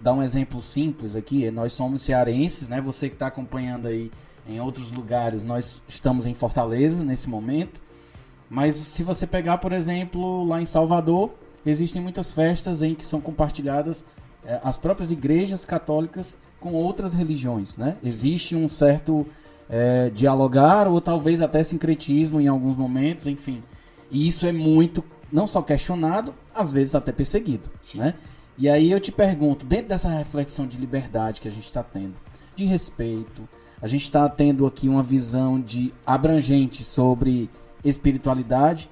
[0.01, 2.79] dar um exemplo simples aqui, nós somos cearenses, né?
[2.79, 4.09] Você que está acompanhando aí
[4.47, 7.83] em outros lugares, nós estamos em Fortaleza nesse momento.
[8.49, 11.31] Mas se você pegar, por exemplo, lá em Salvador,
[11.65, 14.05] existem muitas festas em que são compartilhadas
[14.45, 17.97] é, as próprias igrejas católicas com outras religiões, né?
[18.03, 19.25] Existe um certo
[19.69, 23.63] é, dialogar ou talvez até sincretismo em alguns momentos, enfim.
[24.11, 27.99] E isso é muito, não só questionado, às vezes até perseguido, Sim.
[27.99, 28.13] né?
[28.57, 32.15] E aí eu te pergunto, dentro dessa reflexão de liberdade que a gente está tendo,
[32.55, 33.47] de respeito,
[33.81, 37.49] a gente está tendo aqui uma visão de abrangente sobre
[37.83, 38.89] espiritualidade.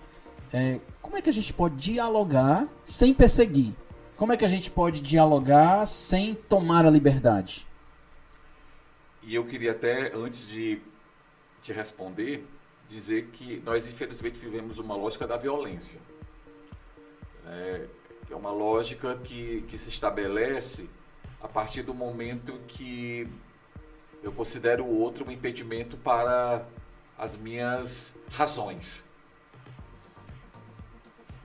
[0.52, 3.76] É, como é que a gente pode dialogar sem perseguir?
[4.16, 7.68] Como é que a gente pode dialogar sem tomar a liberdade?
[9.22, 10.82] E eu queria até, antes de
[11.62, 12.48] te responder,
[12.88, 16.00] dizer que nós infelizmente vivemos uma lógica da violência.
[17.48, 17.86] É,
[18.32, 20.90] é uma lógica que, que se estabelece
[21.42, 23.28] a partir do momento que
[24.24, 26.66] eu considero o outro um impedimento para
[27.18, 29.04] as minhas razões.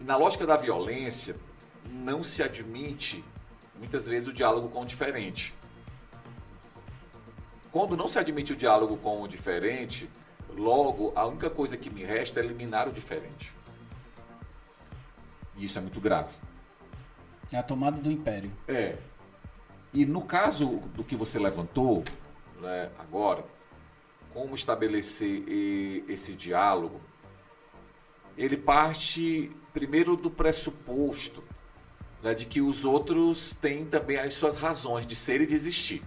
[0.00, 1.36] Na lógica da violência,
[1.84, 3.24] não se admite
[3.76, 5.54] muitas vezes o diálogo com o diferente.
[7.70, 10.08] Quando não se admite o diálogo com o diferente,
[10.50, 13.52] logo a única coisa que me resta é eliminar o diferente.
[15.56, 16.36] E isso é muito grave.
[17.52, 18.52] É a tomada do império.
[18.66, 18.96] É.
[19.92, 22.04] E no caso do que você levantou
[22.60, 23.44] né, agora,
[24.32, 25.44] como estabelecer
[26.08, 27.00] esse diálogo,
[28.36, 31.40] ele parte primeiro do pressuposto
[32.20, 36.02] né, de que os outros têm também as suas razões de ser e de existir.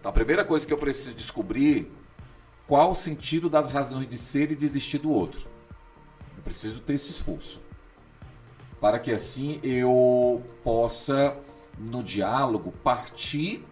[0.00, 1.92] Então, a primeira coisa que eu preciso descobrir
[2.66, 5.46] qual o sentido das razões de ser e de existir do outro.
[6.34, 7.60] Eu preciso ter esse esforço
[8.80, 11.36] para que assim eu possa,
[11.78, 13.62] no diálogo, partir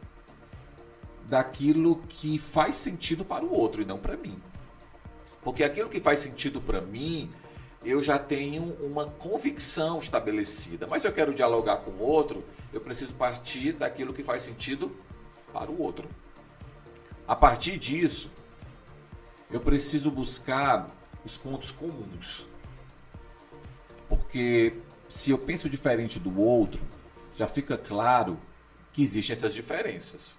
[1.25, 4.39] daquilo que faz sentido para o outro e não para mim.
[5.43, 7.31] Porque aquilo que faz sentido para mim,
[7.85, 10.87] eu já tenho uma convicção estabelecida.
[10.87, 14.95] Mas se eu quero dialogar com o outro, eu preciso partir daquilo que faz sentido
[15.53, 16.09] para o outro.
[17.27, 18.31] A partir disso,
[19.51, 20.91] eu preciso buscar
[21.25, 22.47] os pontos comuns.
[24.09, 24.77] Porque
[25.09, 26.83] se eu penso diferente do outro,
[27.35, 28.39] já fica claro
[28.93, 30.39] que existem essas diferenças.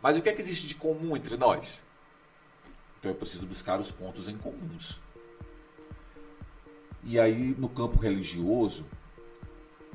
[0.00, 1.82] Mas o que é que existe de comum entre nós?
[2.98, 5.00] Então eu preciso buscar os pontos em comuns.
[7.04, 8.86] E aí, no campo religioso,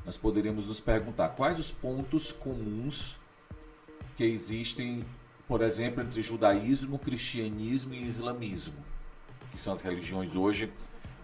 [0.04, 3.18] nós poderíamos nos perguntar quais os pontos comuns
[4.16, 5.04] que existem,
[5.48, 8.76] por exemplo, entre judaísmo, cristianismo e islamismo,
[9.50, 10.72] que são as religiões hoje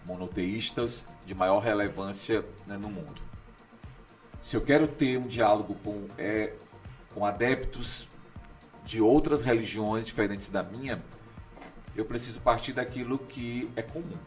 [0.05, 3.21] monoteístas de maior relevância né, no mundo.
[4.41, 6.53] se eu quero ter um diálogo com, é,
[7.13, 8.07] com adeptos
[8.85, 11.03] de outras religiões diferentes da minha,
[11.95, 14.17] eu preciso partir daquilo que é comum.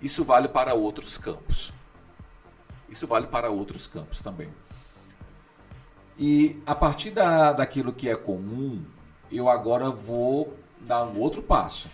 [0.00, 1.72] Isso vale para outros campos.
[2.88, 4.48] Isso vale para outros campos também.
[6.18, 8.84] E a partir da, daquilo que é comum,
[9.30, 11.90] eu agora vou dar um outro passo.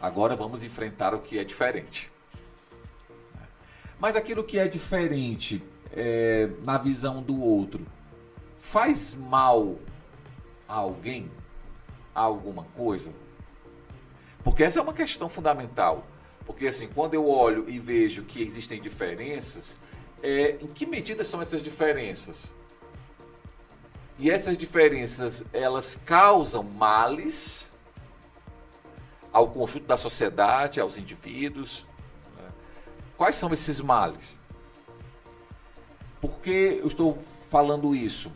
[0.00, 2.12] Agora vamos enfrentar o que é diferente.
[3.98, 5.62] Mas aquilo que é diferente
[5.92, 7.86] é, na visão do outro
[8.56, 9.76] faz mal
[10.68, 11.30] a alguém,
[12.14, 13.12] a alguma coisa?
[14.42, 16.06] Porque essa é uma questão fundamental.
[16.46, 19.76] Porque assim, quando eu olho e vejo que existem diferenças,
[20.22, 22.52] é, em que medida são essas diferenças?
[24.18, 27.70] E essas diferenças, elas causam males
[29.32, 31.86] ao conjunto da sociedade, aos indivíduos.
[32.36, 32.48] Né?
[33.16, 34.38] Quais são esses males?
[36.20, 38.32] Por que eu estou falando isso?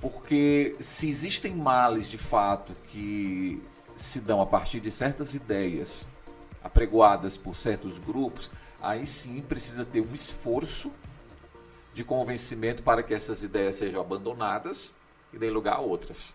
[0.00, 3.62] Porque se existem males de fato que
[3.96, 6.06] se dão a partir de certas ideias
[6.62, 10.90] apregoadas por certos grupos, aí sim precisa ter um esforço
[11.92, 14.92] de convencimento para que essas ideias sejam abandonadas
[15.32, 16.34] e deem lugar a outras.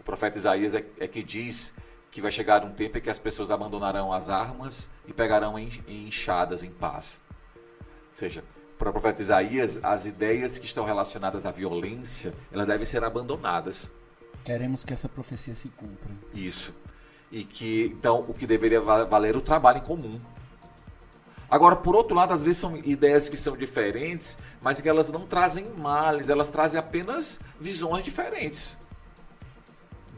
[0.00, 1.72] O profeta Isaías é, é que diz
[2.10, 5.68] que vai chegar um tempo em que as pessoas abandonarão as armas e pegarão em,
[5.88, 7.20] em enxadas em paz.
[7.88, 8.44] Ou seja,
[8.78, 13.92] para o profeta Isaías, as ideias que estão relacionadas à violência, elas devem ser abandonadas.
[14.44, 16.10] Queremos que essa profecia se cumpra.
[16.32, 16.74] Isso.
[17.34, 20.20] E que, então, o que deveria valer o trabalho em comum.
[21.50, 25.26] Agora, por outro lado, às vezes são ideias que são diferentes, mas que elas não
[25.26, 28.76] trazem males, elas trazem apenas visões diferentes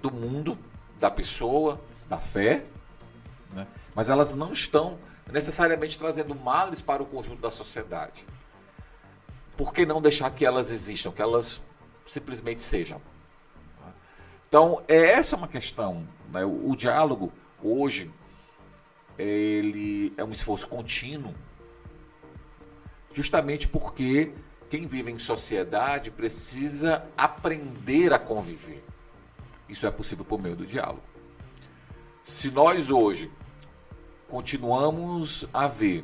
[0.03, 0.59] do mundo,
[1.01, 2.65] da pessoa, da fé,
[3.53, 3.67] né?
[3.95, 4.99] mas elas não estão
[5.33, 8.25] necessariamente trazendo males para o conjunto da sociedade
[9.57, 11.63] por que não deixar que elas existam, que elas
[12.07, 13.01] simplesmente sejam?
[14.57, 16.09] Então, é essa uma questão.
[16.33, 16.43] Né?
[16.43, 17.31] O, o, diálogo,
[17.63, 18.11] hoje,
[19.19, 21.35] ele é um esforço contínuo,
[23.13, 24.33] justamente porque
[24.71, 28.83] quem vive em sociedade precisa aprender a conviver.
[29.69, 31.03] Isso é possível por meio do diálogo.
[32.23, 33.31] Se nós hoje
[34.27, 36.03] continuamos a ver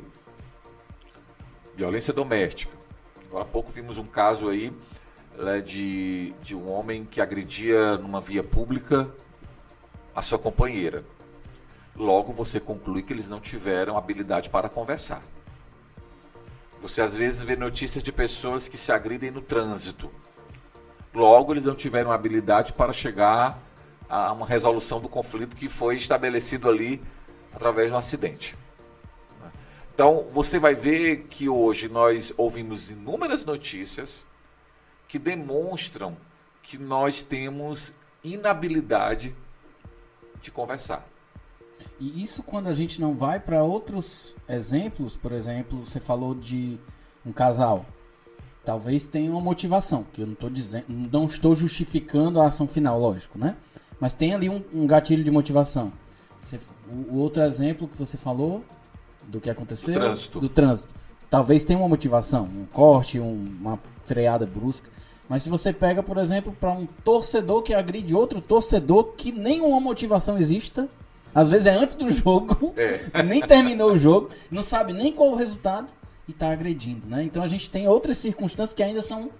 [1.75, 2.77] violência doméstica,
[3.33, 4.71] Agora há pouco vimos um caso aí
[5.37, 9.09] né, de, de um homem que agredia numa via pública
[10.15, 11.03] a sua companheira.
[11.95, 15.21] Logo você conclui que eles não tiveram habilidade para conversar.
[16.81, 20.11] Você às vezes vê notícias de pessoas que se agridem no trânsito.
[21.13, 23.61] Logo eles não tiveram habilidade para chegar
[24.09, 27.01] a uma resolução do conflito que foi estabelecido ali
[27.53, 28.57] através de um acidente.
[29.93, 34.25] Então, você vai ver que hoje nós ouvimos inúmeras notícias
[35.13, 36.17] que demonstram
[36.63, 39.35] que nós temos inabilidade
[40.41, 41.07] de conversar.
[41.99, 46.79] E isso quando a gente não vai para outros exemplos, por exemplo, você falou de
[47.23, 47.85] um casal.
[48.65, 52.99] Talvez tenha uma motivação, que eu não estou dizendo, não estou justificando a ação final,
[52.99, 53.55] lógico, né?
[53.99, 55.93] Mas tem ali um, um gatilho de motivação.
[56.41, 56.59] Você,
[56.89, 58.65] o, o outro exemplo que você falou
[59.27, 59.93] do que aconteceu.
[59.93, 60.39] Do trânsito.
[60.39, 60.95] Do trânsito.
[61.29, 64.89] Talvez tenha uma motivação, um corte, um, uma freada brusca.
[65.27, 69.79] Mas se você pega, por exemplo, para um torcedor que agride outro torcedor que nenhuma
[69.79, 70.89] motivação exista,
[71.33, 73.23] às vezes é antes do jogo, é.
[73.23, 75.91] nem terminou o jogo, não sabe nem qual o resultado
[76.27, 77.23] e está agredindo, né?
[77.23, 79.31] Então a gente tem outras circunstâncias que ainda são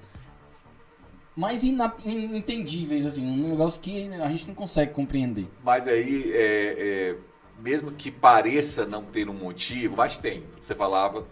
[1.35, 5.47] mais inentendíveis, assim, um negócio que a gente não consegue compreender.
[5.63, 7.15] Mas aí é, é
[7.59, 10.43] mesmo que pareça não ter um motivo, mas tem.
[10.61, 11.25] Você falava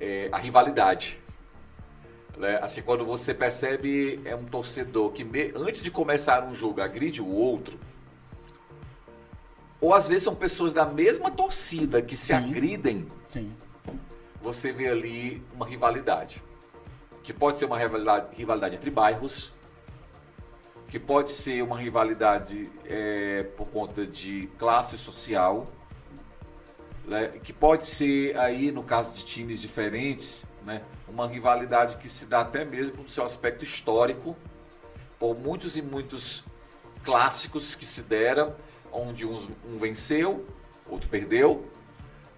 [0.00, 1.19] é, a rivalidade.
[2.40, 2.58] Né?
[2.62, 7.20] Assim, quando você percebe é um torcedor que me, antes de começar um jogo agride
[7.20, 7.78] o outro,
[9.78, 12.34] ou às vezes são pessoas da mesma torcida que se Sim.
[12.34, 13.52] agridem, Sim.
[14.40, 16.42] você vê ali uma rivalidade.
[17.22, 19.52] Que pode ser uma rivalidade, rivalidade entre bairros,
[20.88, 25.70] que pode ser uma rivalidade é, por conta de classe social,
[27.04, 32.26] né, que pode ser aí no caso de times diferentes, né, uma rivalidade que se
[32.26, 34.36] dá até mesmo no seu aspecto histórico,
[35.18, 36.44] por muitos e muitos
[37.04, 38.54] clássicos que se deram,
[38.92, 40.46] onde um, um venceu,
[40.88, 41.68] outro perdeu,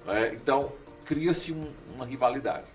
[0.04, 0.72] né, então
[1.04, 2.66] cria-se um, uma rivalidade.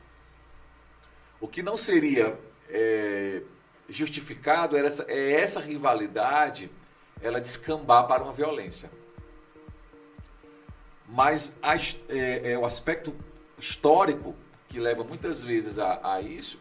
[1.39, 2.39] O que não seria
[2.69, 3.41] é,
[3.89, 6.69] justificado era essa, é essa rivalidade
[7.21, 8.89] ela descambar para uma violência.
[11.07, 13.15] Mas a, é, é, o aspecto
[13.57, 14.35] histórico
[14.67, 16.59] que leva muitas vezes a, a isso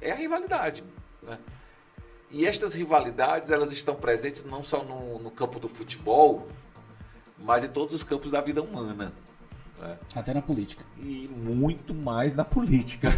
[0.00, 0.82] é a rivalidade.
[1.22, 1.38] Né?
[2.30, 6.48] E estas rivalidades elas estão presentes não só no, no campo do futebol,
[7.38, 9.12] mas em todos os campos da vida humana.
[9.78, 9.98] Né?
[10.14, 10.84] Até na política.
[10.98, 13.08] E muito mais na política.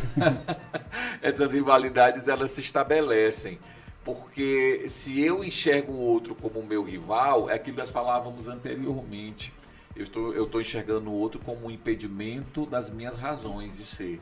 [1.22, 3.58] Essas rivalidades elas se estabelecem.
[4.02, 9.52] Porque se eu enxergo o outro como meu rival, é aquilo que nós falávamos anteriormente.
[9.96, 14.20] Eu estou, eu estou enxergando o outro como um impedimento das minhas razões de ser.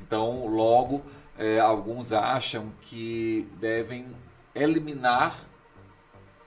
[0.00, 1.02] Então, logo,
[1.38, 4.06] é, alguns acham que devem
[4.54, 5.46] eliminar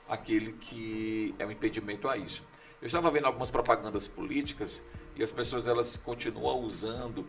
[0.07, 2.43] aquele que é um impedimento a isso.
[2.81, 4.83] Eu estava vendo algumas propagandas políticas
[5.15, 7.25] e as pessoas elas continuam usando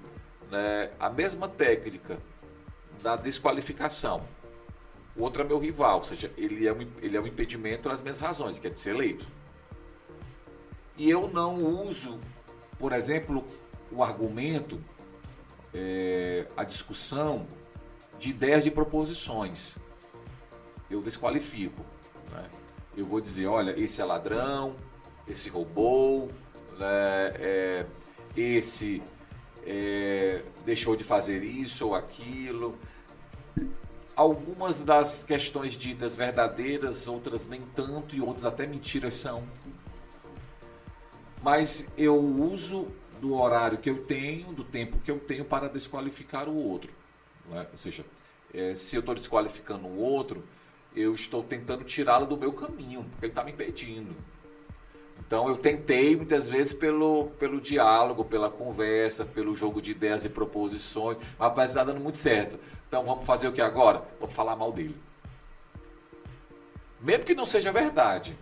[0.51, 2.19] né, a mesma técnica
[3.03, 4.23] da desqualificação.
[5.17, 8.01] O outro é meu rival, ou seja, ele é um, ele é um impedimento às
[8.01, 9.27] minhas razões, que é de ser eleito.
[11.01, 12.21] E eu não uso,
[12.79, 13.43] por exemplo,
[13.91, 14.79] o argumento,
[15.73, 17.47] é, a discussão
[18.19, 19.77] de ideias de proposições.
[20.91, 21.83] Eu desqualifico.
[22.31, 22.51] Né?
[22.95, 24.77] Eu vou dizer, olha, esse é ladrão,
[25.27, 26.31] esse roubou,
[26.79, 27.33] né?
[27.39, 27.87] é,
[28.37, 29.03] esse
[29.65, 32.79] é, deixou de fazer isso ou aquilo.
[34.15, 39.49] Algumas das questões ditas verdadeiras, outras nem tanto, e outras até mentiras são.
[41.43, 42.89] Mas eu uso
[43.21, 46.93] do horário que eu tenho, do tempo que eu tenho para desqualificar o outro.
[47.53, 47.67] É?
[47.71, 48.05] Ou seja,
[48.53, 50.45] é, se eu estou desqualificando o outro,
[50.95, 54.15] eu estou tentando tirá-lo do meu caminho, porque ele está me impedindo.
[55.27, 60.29] Então eu tentei muitas vezes pelo, pelo diálogo, pela conversa, pelo jogo de ideias e
[60.29, 62.59] proposições, mas está dando muito certo.
[62.89, 64.03] Então vamos fazer o que agora?
[64.19, 64.97] Vamos falar mal dele.
[67.01, 68.37] Mesmo que não seja verdade,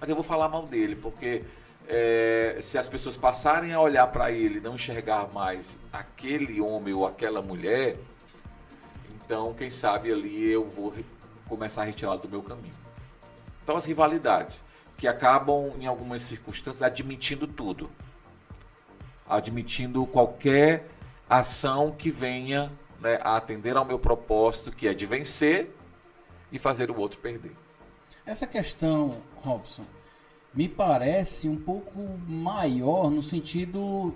[0.00, 1.44] mas eu vou falar mal dele, porque
[1.88, 7.06] é, se as pessoas passarem a olhar para ele não enxergar mais aquele homem ou
[7.06, 7.96] aquela mulher,
[9.24, 10.94] então quem sabe ali eu vou
[11.48, 12.74] começar a retirá-lo do meu caminho.
[13.62, 14.64] Então as rivalidades
[14.96, 17.90] que acabam, em algumas circunstâncias, admitindo tudo.
[19.28, 20.86] Admitindo qualquer
[21.28, 22.70] ação que venha
[23.00, 25.74] né, a atender ao meu propósito, que é de vencer
[26.52, 27.52] e fazer o outro perder.
[28.24, 29.84] Essa questão, Robson,
[30.54, 34.14] me parece um pouco maior no sentido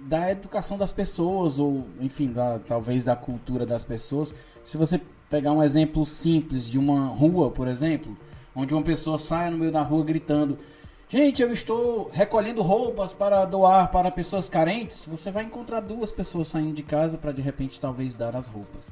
[0.00, 4.34] da educação das pessoas, ou enfim, da, talvez da cultura das pessoas.
[4.64, 8.16] Se você pegar um exemplo simples de uma rua, por exemplo,
[8.54, 10.58] onde uma pessoa saia no meio da rua gritando:
[11.08, 15.06] Gente, eu estou recolhendo roupas para doar para pessoas carentes.
[15.06, 18.90] Você vai encontrar duas pessoas saindo de casa para de repente talvez dar as roupas.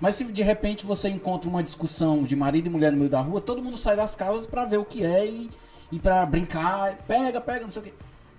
[0.00, 3.20] Mas se de repente você encontra uma discussão de marido e mulher no meio da
[3.20, 5.48] rua, todo mundo sai das casas para ver o que é e,
[5.92, 7.92] e para brincar, pega, pega, não sei o que.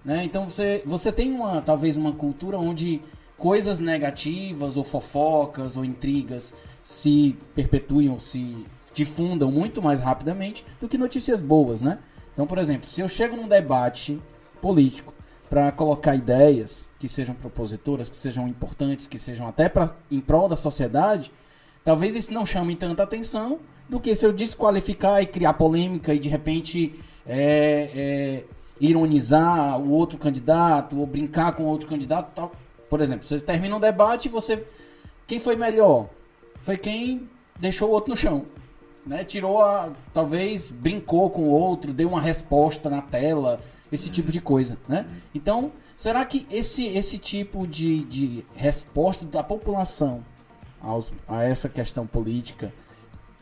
[0.04, 0.26] Né?
[0.26, 3.00] Então você, você tem uma talvez uma cultura onde
[3.38, 10.98] coisas negativas ou fofocas ou intrigas se perpetuam, se difundam muito mais rapidamente do que
[10.98, 12.00] notícias boas, né?
[12.34, 14.20] Então, por exemplo, se eu chego num debate
[14.60, 15.14] político
[15.50, 20.50] para colocar ideias que sejam propositoras, que sejam importantes, que sejam até pra, em prol
[20.50, 21.32] da sociedade,
[21.84, 26.20] talvez isso não chame tanta atenção do que se eu desqualificar e criar polêmica e
[26.20, 28.44] de repente é, é,
[28.80, 32.32] ironizar o outro candidato ou brincar com outro candidato.
[32.34, 32.52] Tal.
[32.90, 34.66] Por exemplo, vocês terminam um debate e você.
[35.26, 36.10] Quem foi melhor?
[36.62, 38.46] Foi quem deixou o outro no chão
[39.06, 39.24] né?
[39.24, 39.92] Tirou a.
[40.14, 43.60] Talvez brincou com o outro, deu uma resposta na tela,
[43.92, 45.06] esse tipo de coisa, né?
[45.34, 50.24] Então, será que esse, esse tipo de, de resposta da população
[50.82, 52.74] aos, a essa questão política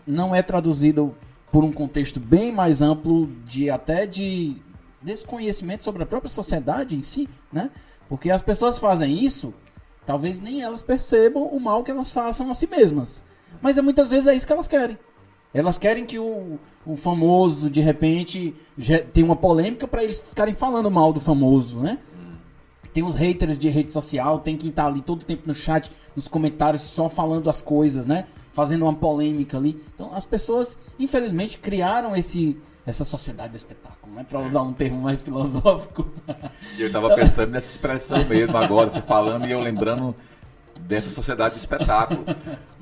[0.05, 1.15] não é traduzido
[1.51, 4.55] por um contexto bem mais amplo de até de
[5.01, 7.69] desconhecimento sobre a própria sociedade em si, né?
[8.07, 9.53] Porque as pessoas fazem isso,
[10.05, 13.23] talvez nem elas percebam o mal que elas façam a si mesmas.
[13.61, 14.97] Mas é, muitas vezes é isso que elas querem.
[15.53, 18.55] Elas querem que o, o famoso, de repente,
[19.13, 21.99] tem uma polêmica para eles ficarem falando mal do famoso, né?
[22.93, 26.27] Tem os haters de rede social, tem quem tá ali todo tempo no chat, nos
[26.27, 28.25] comentários, só falando as coisas, né?
[28.51, 29.81] Fazendo uma polêmica ali.
[29.93, 34.25] Então, as pessoas, infelizmente, criaram esse, essa sociedade do espetáculo, né?
[34.27, 36.07] Para usar um termo mais filosófico.
[36.77, 40.15] E eu estava pensando nessa expressão mesmo agora, você falando e eu lembrando
[40.81, 42.25] dessa sociedade do espetáculo.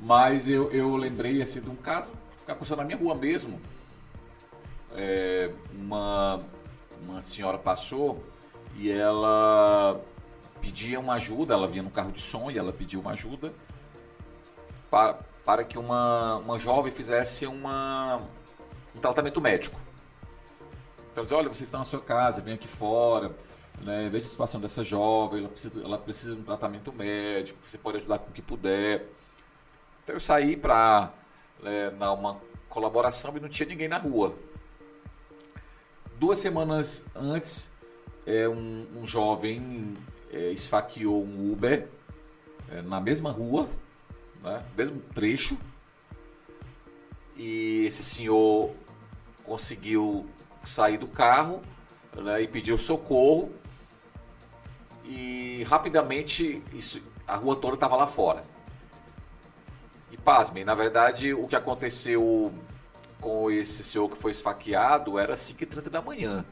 [0.02, 2.12] Mas eu, eu lembrei assim, de um caso
[2.52, 3.60] aconteceu na minha rua mesmo.
[4.96, 6.40] É, uma,
[7.02, 8.24] uma senhora passou
[8.76, 10.00] e ela
[10.60, 13.52] pedia uma ajuda, ela vinha no carro de som e ela pediu uma ajuda
[14.90, 18.22] para, para que uma, uma jovem fizesse uma,
[18.94, 19.78] um tratamento médico.
[21.12, 23.34] Então, dizia, olha, vocês estão na sua casa, vem aqui fora,
[23.80, 27.78] né, veja a situação dessa jovem, ela precisa, ela precisa de um tratamento médico, você
[27.78, 29.06] pode ajudar com o que puder.
[30.02, 31.12] Então eu saí para
[31.62, 34.34] né, dar uma colaboração e não tinha ninguém na rua.
[36.18, 37.70] Duas semanas antes,
[38.26, 39.96] é, um, um jovem
[40.30, 41.88] é, esfaqueou um Uber
[42.70, 43.68] é, na mesma rua,
[44.42, 45.56] né, mesmo trecho,
[47.36, 48.74] e esse senhor
[49.42, 50.28] conseguiu
[50.62, 51.62] sair do carro
[52.14, 53.50] né, e pediu socorro
[55.04, 58.44] e rapidamente isso, a rua toda estava lá fora.
[60.10, 62.52] E pasmem, na verdade o que aconteceu
[63.20, 66.44] com esse senhor que foi esfaqueado era 5h30 da manhã.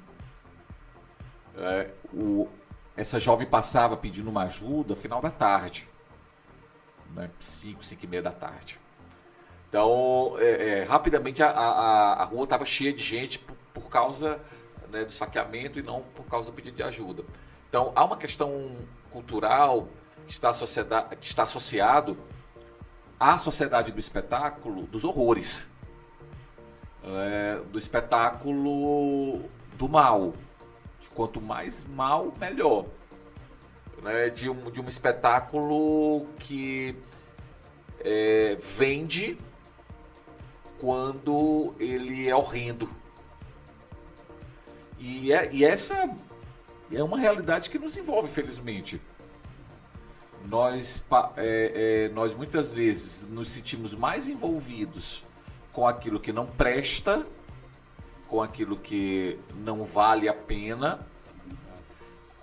[1.57, 2.49] É, o,
[2.97, 5.89] essa jovem passava pedindo uma ajuda final da tarde.
[7.15, 8.79] Né, 5, 5 e meia da tarde.
[9.69, 14.41] Então, é, é, rapidamente a, a, a rua estava cheia de gente por, por causa
[14.91, 17.25] né, do saqueamento e não por causa do pedido de ajuda.
[17.69, 18.77] Então, há uma questão
[19.11, 19.89] cultural
[20.27, 22.17] que está, que está associado
[23.21, 25.69] à sociedade do espetáculo dos horrores,
[27.05, 29.43] é, do espetáculo
[29.75, 30.35] do mal.
[31.15, 32.87] Quanto mais mal, melhor.
[34.03, 36.95] Né, de, um, de um espetáculo que
[38.01, 39.37] é, vende
[40.79, 42.89] quando ele é horrendo.
[44.99, 46.09] E, é, e essa
[46.93, 49.01] é uma realidade que nos envolve, felizmente.
[50.45, 51.05] Nós,
[51.37, 55.25] é, é, nós muitas vezes nos sentimos mais envolvidos
[55.73, 57.27] com aquilo que não presta,
[58.29, 61.07] com aquilo que não vale a pena.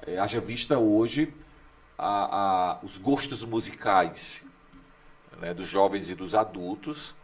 [0.05, 1.33] É, haja vista hoje
[1.97, 4.43] a, a, os gostos musicais
[5.39, 7.15] né, dos jovens e dos adultos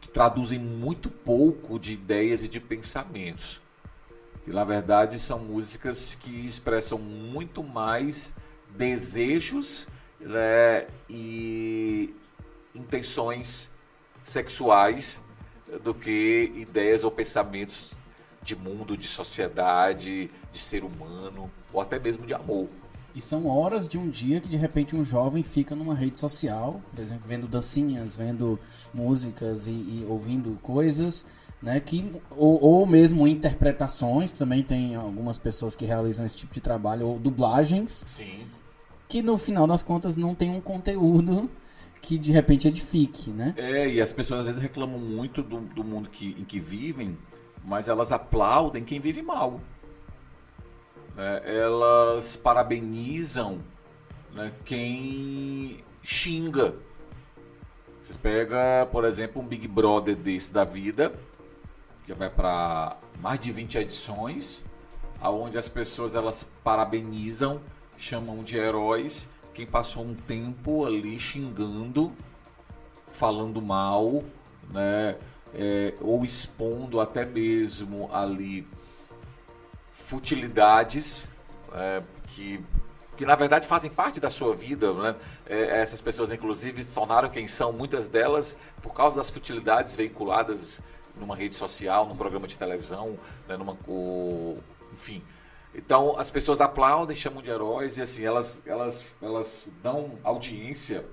[0.00, 3.60] que traduzem muito pouco de ideias e de pensamentos.
[4.44, 8.32] Que na verdade são músicas que expressam muito mais
[8.70, 9.86] desejos
[10.18, 12.14] né, e
[12.74, 13.70] intenções
[14.22, 15.20] sexuais
[15.82, 17.92] do que ideias ou pensamentos
[18.42, 22.68] de mundo, de sociedade, de ser humano ou até mesmo de amor.
[23.14, 26.80] E são horas de um dia que de repente um jovem fica numa rede social,
[26.90, 28.58] por exemplo, vendo dancinhas, vendo
[28.94, 31.26] músicas e, e ouvindo coisas,
[31.60, 31.80] né?
[31.80, 37.08] Que, ou, ou, mesmo interpretações, também tem algumas pessoas que realizam esse tipo de trabalho,
[37.08, 38.04] ou dublagens.
[38.06, 38.46] Sim.
[39.08, 41.50] Que no final das contas não tem um conteúdo
[42.00, 43.54] que de repente edifique, né?
[43.56, 47.18] É, e as pessoas às vezes reclamam muito do, do mundo que, em que vivem,
[47.64, 49.60] mas elas aplaudem quem vive mal
[51.20, 53.60] né, elas parabenizam
[54.32, 56.74] né, quem xinga.
[58.00, 58.58] Vocês pegam,
[58.90, 61.12] por exemplo, um Big Brother desse da vida,
[62.06, 64.64] que vai para mais de 20 edições,
[65.20, 67.60] aonde as pessoas elas parabenizam,
[67.98, 72.12] chamam de heróis quem passou um tempo ali xingando,
[73.06, 74.24] falando mal,
[74.70, 75.18] né,
[75.52, 78.66] é, ou expondo até mesmo ali
[80.00, 81.28] futilidades
[81.72, 82.64] é, que,
[83.16, 84.92] que na verdade fazem parte da sua vida.
[84.92, 85.14] Né?
[85.46, 90.80] É, essas pessoas, inclusive, se tornaram quem são, muitas delas, por causa das futilidades veiculadas
[91.16, 93.56] numa rede social, num programa de televisão, né?
[93.56, 94.58] numa, o,
[94.92, 95.22] enfim.
[95.74, 101.04] Então as pessoas aplaudem, chamam de heróis e assim elas, elas, elas dão audiência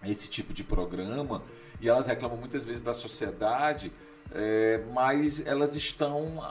[0.00, 1.42] a esse tipo de programa
[1.80, 3.92] e elas reclamam muitas vezes da sociedade,
[4.32, 6.42] é, mas elas estão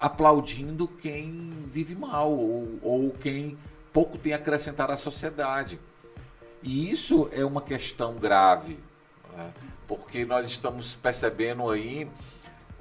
[0.00, 3.58] aplaudindo quem vive mal ou, ou quem
[3.92, 5.78] pouco tem a acrescentar à sociedade.
[6.62, 8.78] E isso é uma questão grave,
[9.36, 9.52] né?
[9.86, 12.08] porque nós estamos percebendo aí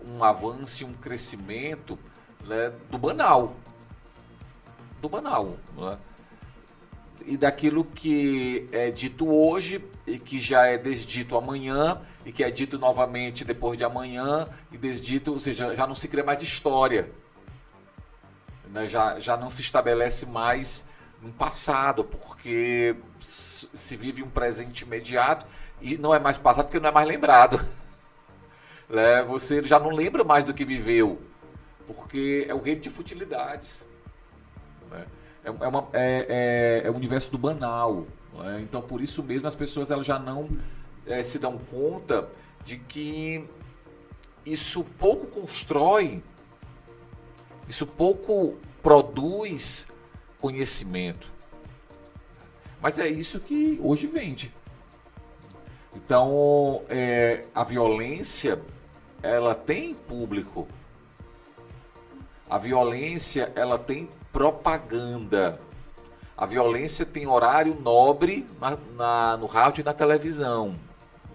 [0.06, 2.00] um avanço um crescimento
[2.46, 3.56] né, do banal.
[5.02, 5.58] Do banal.
[5.76, 5.98] Né?
[7.26, 12.50] E daquilo que é dito hoje e que já é desdito amanhã e que é
[12.50, 17.10] dito novamente depois de amanhã e desdito, ou seja, já não se cria mais história.
[18.68, 18.86] Né?
[18.86, 20.86] Já, já não se estabelece mais
[21.24, 25.46] um passado, porque se vive um presente imediato
[25.82, 27.66] e não é mais passado porque não é mais lembrado.
[28.90, 29.22] Né?
[29.22, 31.22] Você já não lembra mais do que viveu,
[31.86, 33.86] porque é o reino de futilidades.
[34.90, 35.06] Né?
[35.44, 38.08] É, é, uma, é, é, é, o universo do banal.
[38.44, 38.62] Né?
[38.62, 40.50] Então, por isso mesmo, as pessoas elas já não
[41.06, 42.30] é, se dão conta
[42.64, 43.48] de que
[44.46, 46.24] isso pouco constrói,
[47.68, 49.88] isso pouco produz
[50.40, 51.32] conhecimento.
[52.82, 54.54] Mas é isso que hoje vende.
[55.96, 58.62] Então, é, a violência,
[59.22, 60.68] ela tem público.
[62.50, 65.60] A violência, ela tem propaganda.
[66.40, 70.70] A violência tem horário nobre na, na, no rádio e na televisão.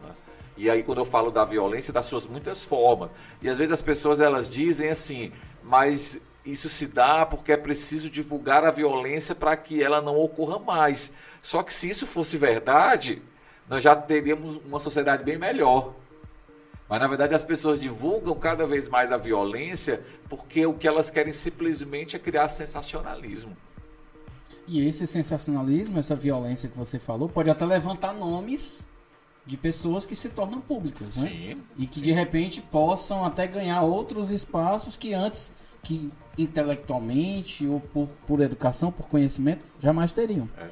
[0.02, 0.10] Né?
[0.56, 3.10] E aí quando eu falo da violência, das suas muitas formas.
[3.42, 5.30] E às vezes as pessoas elas dizem assim,
[5.62, 10.58] mas isso se dá porque é preciso divulgar a violência para que ela não ocorra
[10.58, 11.12] mais.
[11.42, 13.22] Só que se isso fosse verdade,
[13.68, 15.92] nós já teríamos uma sociedade bem melhor.
[16.88, 21.10] Mas na verdade as pessoas divulgam cada vez mais a violência porque o que elas
[21.10, 23.54] querem simplesmente é criar sensacionalismo.
[24.66, 28.86] E esse sensacionalismo, essa violência que você falou, pode até levantar nomes
[29.46, 31.28] de pessoas que se tornam públicas, né?
[31.28, 32.02] Sim, e que sim.
[32.02, 35.52] de repente possam até ganhar outros espaços que antes,
[35.82, 40.48] que intelectualmente ou por, por educação, por conhecimento, jamais teriam.
[40.56, 40.68] É.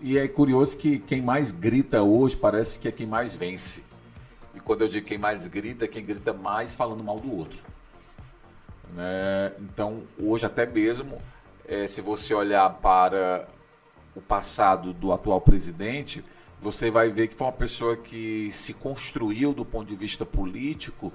[0.00, 3.82] E é curioso que quem mais grita hoje parece que é quem mais vence.
[4.54, 7.62] E quando eu digo quem mais grita, é quem grita mais falando mal do outro.
[8.94, 9.52] Né?
[9.60, 11.18] Então, hoje até mesmo,
[11.72, 13.48] eh, se você olhar para
[14.14, 16.22] o passado do atual presidente,
[16.60, 21.10] você vai ver que foi uma pessoa que se construiu do ponto de vista político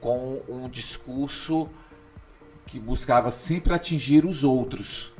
[0.00, 1.68] com um discurso
[2.66, 5.14] que buscava sempre atingir os outros,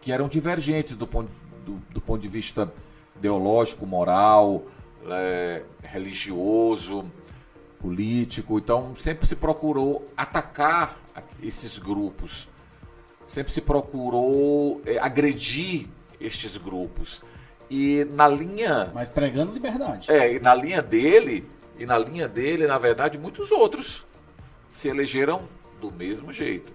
[0.00, 1.30] que eram divergentes do ponto,
[1.64, 2.72] do, do ponto de vista
[3.16, 4.64] ideológico, moral,
[5.06, 7.04] é, religioso,
[7.78, 8.58] político.
[8.58, 10.98] Então, sempre se procurou atacar
[11.40, 12.48] esses grupos,
[13.30, 15.86] sempre se procurou é, agredir
[16.20, 17.22] estes grupos.
[17.70, 20.10] E na linha Mas pregando liberdade.
[20.10, 24.04] é, e na linha dele, e na linha dele, na verdade, muitos outros
[24.68, 25.42] se elegeram
[25.80, 26.72] do mesmo jeito.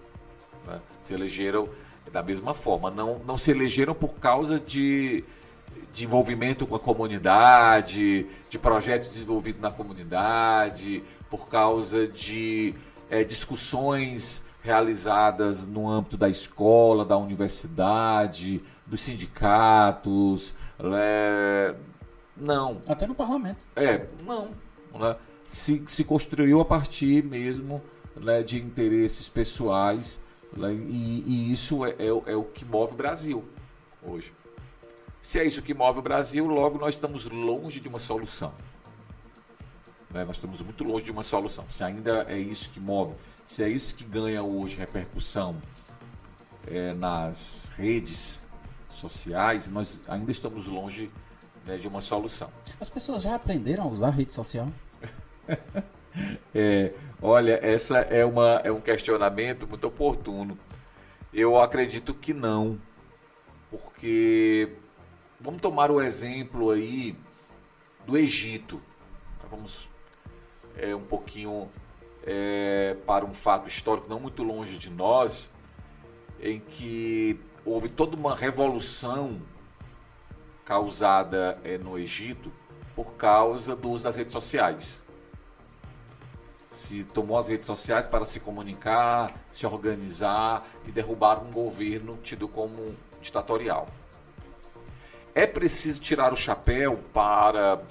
[0.65, 0.79] né?
[1.03, 1.67] Se elegeram
[2.09, 2.89] da mesma forma.
[2.89, 5.25] Não, não se elegeram por causa de,
[5.93, 12.73] de envolvimento com a comunidade, de projetos desenvolvidos na comunidade, por causa de
[13.09, 20.55] é, discussões realizadas no âmbito da escola, da universidade, dos sindicatos.
[20.79, 21.75] é,
[22.35, 23.65] não, Até no parlamento.
[23.75, 24.49] é, não.
[24.93, 25.15] Né?
[25.45, 27.81] Se, se construiu a partir mesmo
[28.15, 30.19] né, de interesses pessoais
[30.57, 33.45] né, e, e isso é, é, o- é o que move o Brasil
[34.01, 34.33] hoje.
[35.21, 38.53] Se é isso que move o Brasil, logo nós estamos longe de uma solução.
[40.09, 40.23] Né?
[40.25, 41.65] Nós estamos muito longe de uma solução.
[41.69, 43.13] Se ainda é isso que move,
[43.45, 45.55] se é isso que ganha hoje repercussão
[46.67, 48.41] é, nas redes
[48.89, 51.11] sociais, nós ainda estamos longe
[51.65, 52.49] né, de uma solução.
[52.79, 54.67] As pessoas já aprenderam a usar rede social?
[56.53, 60.57] É, olha, essa é, uma, é um questionamento muito oportuno.
[61.33, 62.79] Eu acredito que não,
[63.69, 64.77] porque
[65.37, 67.13] vamos tomar o exemplo aí
[68.07, 68.81] do Egito.
[69.51, 69.89] Vamos
[70.77, 71.69] é, um pouquinho
[72.25, 75.51] é, para um fato histórico não muito longe de nós,
[76.39, 79.41] em que houve toda uma revolução
[80.63, 82.51] causada é, no Egito
[82.95, 85.03] por causa do uso das redes sociais
[86.75, 92.47] se tomou as redes sociais para se comunicar, se organizar e derrubar um governo tido
[92.47, 93.87] como ditatorial.
[95.33, 97.81] É preciso tirar o chapéu para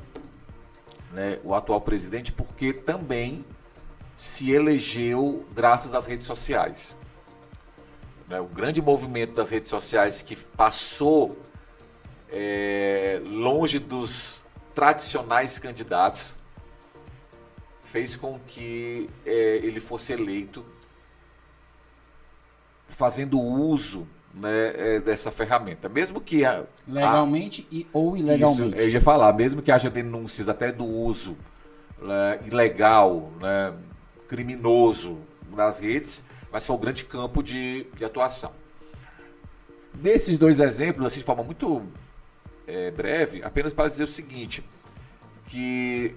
[1.12, 3.45] né, o atual presidente, porque também
[4.14, 6.94] se elegeu graças às redes sociais.
[8.28, 11.38] Né, o grande movimento das redes sociais que passou
[12.30, 14.44] é, longe dos
[14.74, 16.36] tradicionais candidatos
[17.82, 20.64] fez com que é, ele fosse eleito
[22.88, 25.88] fazendo uso né, é, dessa ferramenta.
[25.88, 28.76] Mesmo que a, Legalmente e ou a, ilegalmente.
[28.76, 31.36] isso, eu ia falar, mesmo que haja denúncias até do uso
[32.00, 33.74] né, ilegal, né,
[34.29, 35.18] criminoso
[35.51, 38.53] nas redes, mas foi um grande campo de, de atuação.
[39.95, 41.83] Nesses dois exemplos, assim, de forma muito
[42.66, 44.64] é, breve, apenas para dizer o seguinte,
[45.47, 46.14] que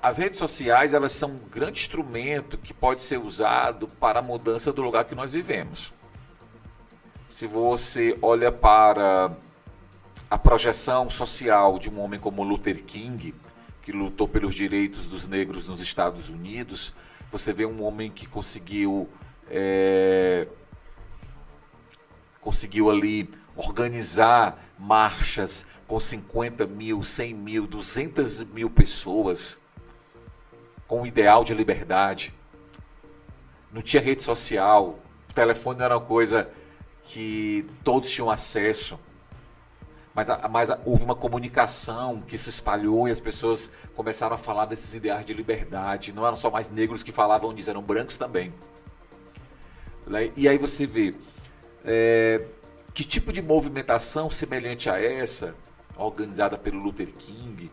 [0.00, 4.72] as redes sociais elas são um grande instrumento que pode ser usado para a mudança
[4.72, 5.92] do lugar que nós vivemos.
[7.26, 9.36] Se você olha para
[10.30, 13.34] a projeção social de um homem como Luther King,
[13.82, 16.94] que lutou pelos direitos dos negros nos Estados Unidos,
[17.30, 19.08] você vê um homem que conseguiu
[19.50, 20.46] é,
[22.40, 29.58] conseguiu ali organizar marchas com 50 mil, 100 mil, 200 mil pessoas
[30.86, 32.32] com o ideal de liberdade.
[33.72, 34.98] Não tinha rede social,
[35.28, 36.48] o telefone era uma coisa
[37.04, 38.98] que todos tinham acesso.
[40.18, 44.36] Mas, a- mas a- houve uma comunicação que se espalhou e as pessoas começaram a
[44.36, 46.12] falar desses ideais de liberdade.
[46.12, 48.52] Não eram só mais negros que falavam disso, eram brancos também.
[50.04, 50.32] Né?
[50.36, 51.14] E aí você vê
[51.84, 52.44] é,
[52.92, 55.54] que tipo de movimentação semelhante a essa,
[55.96, 57.70] organizada pelo Luther King,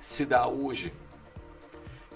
[0.00, 0.92] se dá hoje.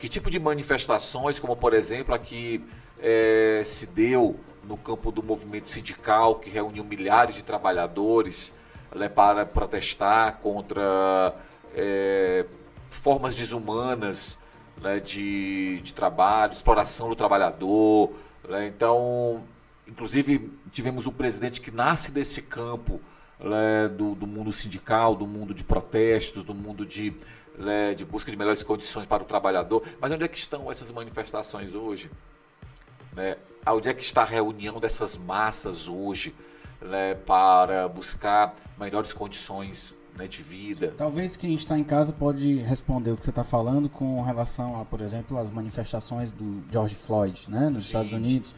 [0.01, 2.65] Que tipo de manifestações, como por exemplo aqui
[2.99, 8.53] é, se deu no campo do movimento sindical, que reuniu milhares de trabalhadores
[9.09, 11.35] para protestar contra
[11.75, 12.47] é,
[12.89, 14.39] formas desumanas
[14.81, 18.13] né, de, de trabalho, exploração do trabalhador.
[18.49, 19.45] Né, então,
[19.87, 23.01] inclusive, tivemos um presidente que nasce desse campo
[23.39, 27.15] né, do, do, mundo sindical, do mundo de protestos, do mundo de,
[27.59, 29.83] né, de busca de melhores condições para o trabalhador.
[30.01, 32.11] Mas onde é que estão essas manifestações hoje?
[33.13, 33.37] Né?
[33.67, 36.35] Onde é que está a reunião dessas massas hoje
[36.81, 40.95] né, para buscar melhores condições né, de vida.
[40.97, 44.85] Talvez quem está em casa pode responder o que você está falando com relação a,
[44.85, 47.89] por exemplo, as manifestações do George Floyd, né, nos Sim.
[47.89, 48.55] Estados Unidos.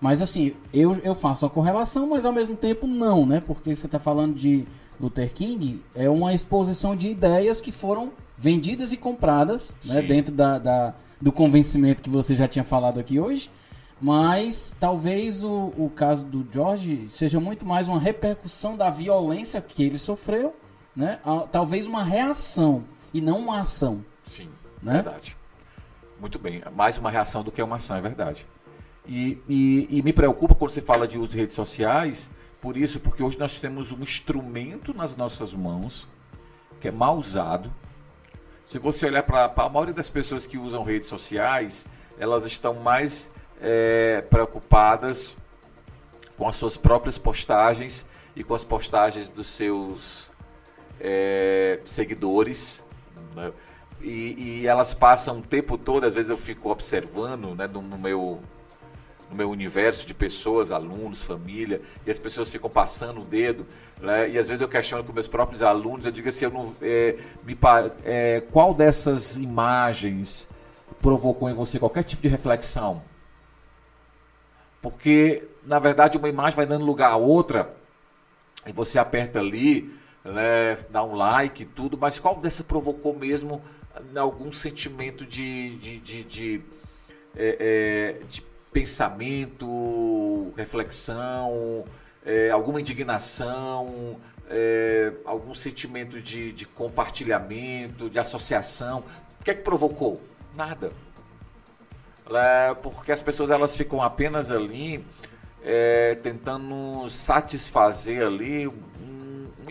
[0.00, 3.42] Mas assim, eu, eu faço a correlação, mas ao mesmo tempo não, né?
[3.46, 4.66] Porque você está falando de
[4.98, 10.58] Luther King, é uma exposição de ideias que foram vendidas e compradas, né, dentro da,
[10.58, 13.50] da, do convencimento que você já tinha falado aqui hoje.
[14.00, 19.82] Mas talvez o, o caso do George seja muito mais uma repercussão da violência que
[19.84, 20.54] ele sofreu
[20.94, 21.20] né?
[21.50, 24.04] Talvez uma reação e não uma ação.
[24.24, 24.50] Sim,
[24.82, 24.94] né?
[24.94, 25.36] verdade.
[26.18, 28.46] Muito bem, mais uma reação do que uma ação, é verdade.
[29.06, 32.30] E, e, e, me preocupa quando você fala de uso de redes sociais,
[32.60, 36.06] por isso, porque hoje nós temos um instrumento nas nossas mãos
[36.78, 37.72] que é mal usado.
[38.66, 41.86] Se você olhar para a maioria das pessoas que usam redes sociais,
[42.18, 43.30] elas estão mais
[43.60, 45.36] é, preocupadas
[46.36, 50.30] com as suas próprias postagens e com as postagens dos seus
[50.98, 52.82] é, seguidores.
[53.34, 53.52] Né?
[54.00, 57.98] E, e, elas passam o tempo todo, às vezes eu fico observando né, no, no,
[57.98, 58.40] meu,
[59.28, 63.66] no meu universo de pessoas, alunos, família, e as pessoas ficam passando o dedo.
[64.00, 66.74] Né, e às vezes eu questiono com meus próprios alunos, eu digo assim, eu não,
[66.80, 67.58] é, me,
[68.02, 70.48] é, qual dessas imagens
[71.02, 73.02] provocou em você qualquer tipo de reflexão?
[74.80, 77.74] Porque, na verdade, uma imagem vai dando lugar a outra,
[78.66, 83.62] e você aperta ali, né, dar um like e tudo, mas qual dessa provocou mesmo
[84.16, 86.62] algum sentimento de, de, de, de,
[87.36, 91.84] é, é, de pensamento, reflexão,
[92.24, 94.16] é, alguma indignação,
[94.48, 99.04] é, algum sentimento de, de compartilhamento, de associação?
[99.40, 100.20] O que é que provocou?
[100.54, 100.92] Nada.
[102.32, 105.04] É, porque as pessoas elas ficam apenas ali
[105.62, 108.68] é, tentando satisfazer ali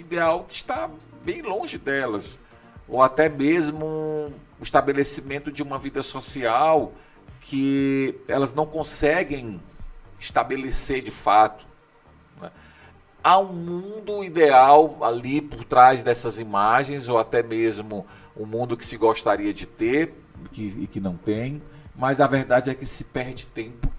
[0.09, 0.89] ideal que está
[1.23, 2.39] bem longe delas,
[2.87, 3.85] ou até mesmo
[4.59, 6.91] o estabelecimento de uma vida social
[7.41, 9.61] que elas não conseguem
[10.19, 11.65] estabelecer de fato.
[12.41, 12.49] Né?
[13.23, 18.05] Há um mundo ideal ali por trás dessas imagens, ou até mesmo
[18.35, 20.13] um mundo que se gostaria de ter
[20.51, 21.61] que, e que não tem,
[21.99, 23.91] mas a verdade é que se perde tempo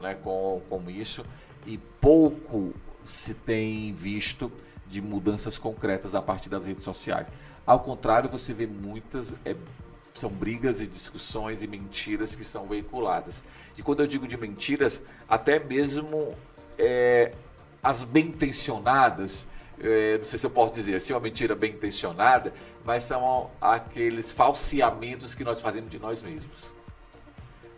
[0.00, 1.24] né, com, com isso
[1.66, 2.72] e pouco
[3.02, 4.52] se tem visto
[4.86, 7.30] de mudanças concretas a partir das redes sociais.
[7.66, 9.34] Ao contrário, você vê muitas.
[9.44, 9.56] É,
[10.14, 13.42] são brigas e discussões e mentiras que são veiculadas.
[13.76, 16.36] E quando eu digo de mentiras, até mesmo
[16.78, 17.32] é,
[17.82, 19.46] as bem intencionadas,
[19.80, 24.30] é, não sei se eu posso dizer assim, uma mentira bem intencionada, mas são aqueles
[24.30, 26.75] falseamentos que nós fazemos de nós mesmos.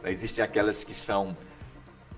[0.05, 1.37] Existem aquelas que são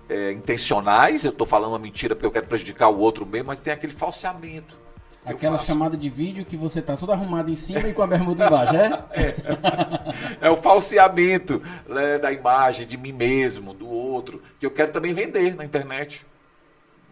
[0.07, 3.59] é, intencionais, eu estou falando uma mentira porque eu quero prejudicar o outro mesmo, mas
[3.59, 4.77] tem aquele falseamento.
[5.23, 8.47] Aquela chamada de vídeo que você tá todo arrumado em cima e com a bermuda
[8.47, 9.05] embaixo, é?
[10.41, 14.91] É, é o falseamento né, da imagem, de mim mesmo, do outro, que eu quero
[14.91, 16.25] também vender na internet.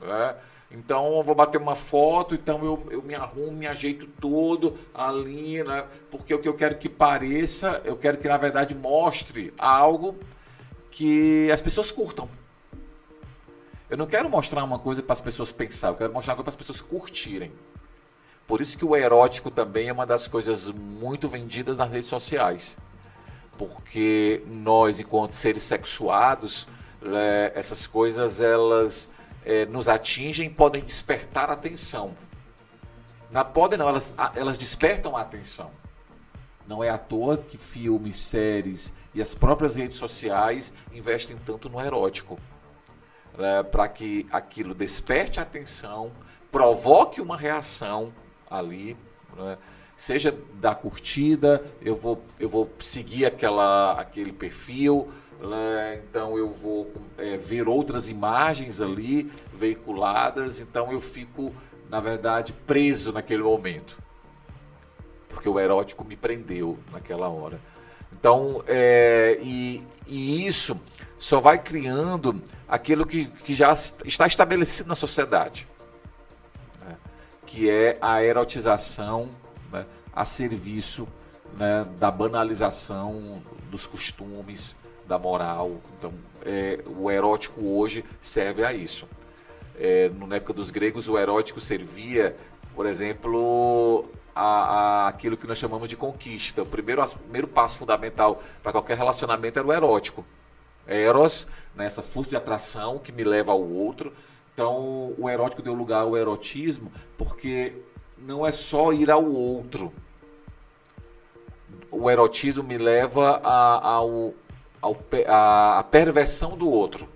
[0.02, 0.36] Né?
[0.72, 5.64] Então eu vou bater uma foto, então eu, eu me arrumo, me ajeito todo ali,
[5.64, 5.86] né?
[6.10, 10.16] porque o que eu quero que pareça, eu quero que na verdade mostre algo
[10.92, 12.30] que as pessoas curtam.
[13.90, 16.56] Eu não quero mostrar uma coisa para as pessoas pensar, eu quero mostrar uma coisa
[16.56, 17.52] para as pessoas curtirem.
[18.46, 22.78] Por isso que o erótico também é uma das coisas muito vendidas nas redes sociais.
[23.58, 26.68] Porque nós, enquanto seres sexuados,
[27.04, 29.10] é, essas coisas elas
[29.46, 32.14] é, nos atingem podem despertar atenção.
[33.30, 35.70] Na, podem não, elas, elas despertam a atenção.
[36.70, 41.82] Não é à toa que filmes, séries e as próprias redes sociais investem tanto no
[41.82, 42.38] erótico
[43.36, 46.12] né, para que aquilo desperte a atenção,
[46.52, 48.14] provoque uma reação
[48.48, 48.96] ali,
[49.36, 49.58] né,
[49.96, 55.10] seja da curtida, eu vou, eu vou seguir aquela, aquele perfil,
[55.42, 56.04] né?
[56.04, 61.52] então eu vou é, ver outras imagens ali veiculadas, então eu fico,
[61.90, 64.09] na verdade, preso naquele momento.
[65.30, 67.62] Porque o erótico me prendeu naquela hora.
[68.12, 70.76] Então, é, e, e isso
[71.18, 75.68] só vai criando aquilo que, que já está estabelecido na sociedade,
[76.82, 76.98] né?
[77.46, 79.30] que é a erotização
[79.72, 79.86] né?
[80.14, 81.08] a serviço
[81.58, 81.86] né?
[82.00, 84.76] da banalização dos costumes,
[85.08, 85.80] da moral.
[85.98, 86.14] Então,
[86.46, 89.08] é, o erótico hoje serve a isso.
[89.78, 92.36] É, na época dos gregos, o erótico servia,
[92.76, 94.06] por exemplo,
[94.40, 96.64] a, a, aquilo que nós chamamos de conquista.
[96.64, 100.26] O primeiro, primeiro passo fundamental para qualquer relacionamento era o erótico.
[100.88, 104.14] Eros, né, essa força de atração que me leva ao outro.
[104.54, 107.76] Então, o erótico deu lugar ao erotismo, porque
[108.18, 109.92] não é só ir ao outro.
[111.92, 114.34] O erotismo me leva a, ao,
[114.82, 117.08] ao, a, a perversão do outro.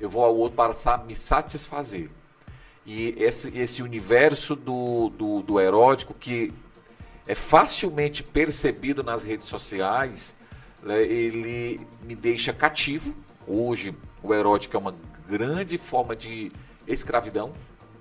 [0.00, 2.10] Eu vou ao outro para me satisfazer.
[2.86, 6.52] E esse, esse universo do, do, do erótico que
[7.26, 10.36] é facilmente percebido nas redes sociais,
[10.82, 13.14] né, ele me deixa cativo.
[13.46, 14.94] Hoje, o erótico é uma
[15.26, 16.52] grande forma de
[16.86, 17.52] escravidão,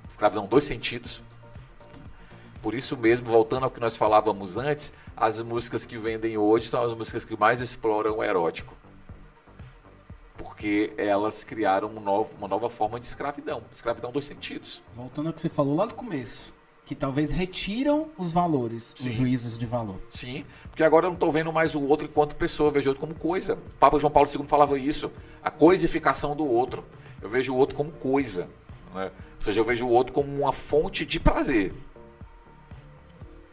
[0.07, 1.23] escravidão dois sentidos.
[2.61, 6.83] Por isso mesmo, voltando ao que nós falávamos antes, as músicas que vendem hoje são
[6.83, 8.73] as músicas que mais exploram o erótico.
[10.63, 13.63] Porque elas criaram um novo, uma nova forma de escravidão.
[13.69, 14.81] Escravidão dois sentidos.
[14.93, 16.53] Voltando ao que você falou lá no começo
[16.85, 19.09] que talvez retiram os valores, Sim.
[19.09, 20.01] os juízos de valor.
[20.09, 22.91] Sim, porque agora eu não estou vendo mais o outro enquanto pessoa, eu vejo o
[22.91, 23.55] outro como coisa.
[23.55, 25.09] O Papa João Paulo II falava isso,
[25.41, 26.83] a coisificação do outro.
[27.21, 28.49] Eu vejo o outro como coisa.
[28.93, 29.11] Né?
[29.37, 31.73] Ou seja, eu vejo o outro como uma fonte de prazer.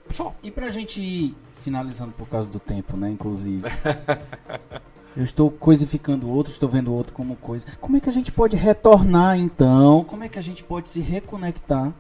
[0.08, 0.34] Só.
[0.42, 3.68] E pra gente ir finalizando por causa do tempo, né, inclusive.
[5.16, 7.66] Eu estou coisificando o outro, estou vendo o outro como coisa.
[7.80, 10.04] Como é que a gente pode retornar então?
[10.04, 11.92] Como é que a gente pode se reconectar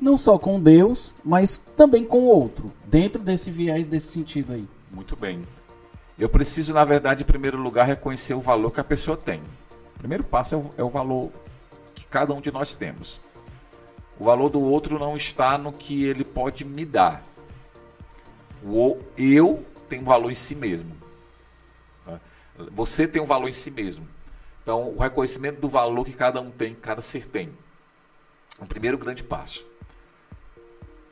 [0.00, 4.68] não só com Deus, mas também com o outro, dentro desse viés, desse sentido aí.
[4.90, 5.46] Muito bem.
[6.18, 9.40] Eu preciso, na verdade, em primeiro lugar, reconhecer o valor que a pessoa tem.
[9.94, 11.30] O primeiro passo é o, é o valor
[11.94, 13.20] que cada um de nós temos.
[14.18, 17.22] O valor do outro não está no que ele pode me dar.
[18.64, 20.90] O eu tenho valor em si mesmo.
[22.72, 24.06] Você tem um valor em si mesmo.
[24.62, 27.50] Então, o reconhecimento do valor que cada um tem, cada ser tem.
[28.58, 29.66] O primeiro grande passo.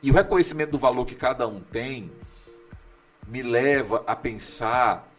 [0.01, 2.11] E o reconhecimento do valor que cada um tem
[3.27, 5.09] me leva a pensar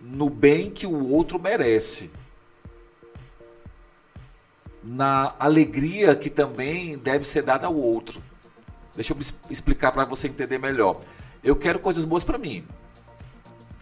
[0.00, 2.10] no bem que o outro merece.
[4.82, 8.22] Na alegria que também deve ser dada ao outro.
[8.94, 9.18] Deixa eu
[9.48, 11.00] explicar para você entender melhor.
[11.42, 12.66] Eu quero coisas boas para mim.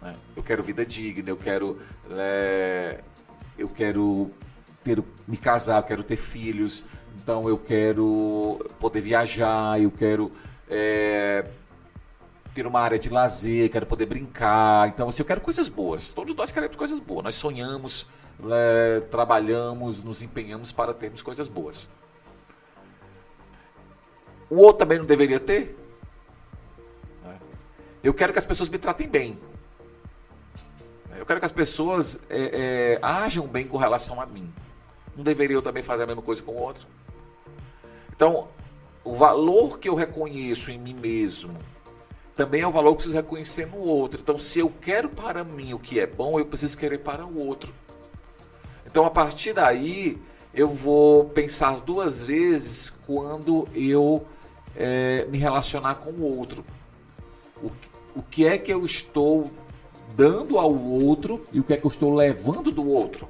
[0.03, 0.13] Né?
[0.35, 1.79] Eu quero vida digna, eu quero.
[2.11, 2.99] É,
[3.57, 4.29] eu quero
[4.83, 6.85] ter, me casar, eu quero ter filhos,
[7.15, 10.31] então eu quero poder viajar, eu quero
[10.69, 11.45] é,
[12.53, 14.89] ter uma área de lazer, quero poder brincar.
[14.89, 16.11] Então, assim, eu quero coisas boas.
[16.11, 17.23] Todos nós queremos coisas boas.
[17.23, 18.05] Nós sonhamos,
[18.51, 21.87] é, trabalhamos, nos empenhamos para termos coisas boas.
[24.49, 25.77] O outro também não deveria ter?
[27.23, 27.39] Né?
[28.03, 29.39] Eu quero que as pessoas me tratem bem.
[31.23, 34.51] Eu quero que as pessoas é, é, ajam bem com relação a mim.
[35.15, 36.85] Não deveria eu também fazer a mesma coisa com o outro?
[38.13, 38.49] Então,
[39.05, 41.57] o valor que eu reconheço em mim mesmo
[42.35, 44.19] também é o valor que eu preciso reconhecer no outro.
[44.19, 47.39] Então, se eu quero para mim o que é bom, eu preciso querer para o
[47.39, 47.73] outro.
[48.85, 50.21] Então, a partir daí,
[50.53, 54.27] eu vou pensar duas vezes quando eu
[54.75, 56.65] é, me relacionar com o outro.
[57.63, 57.71] O,
[58.13, 59.49] o que é que eu estou
[60.15, 63.27] dando ao outro e o que é que eu estou levando do outro.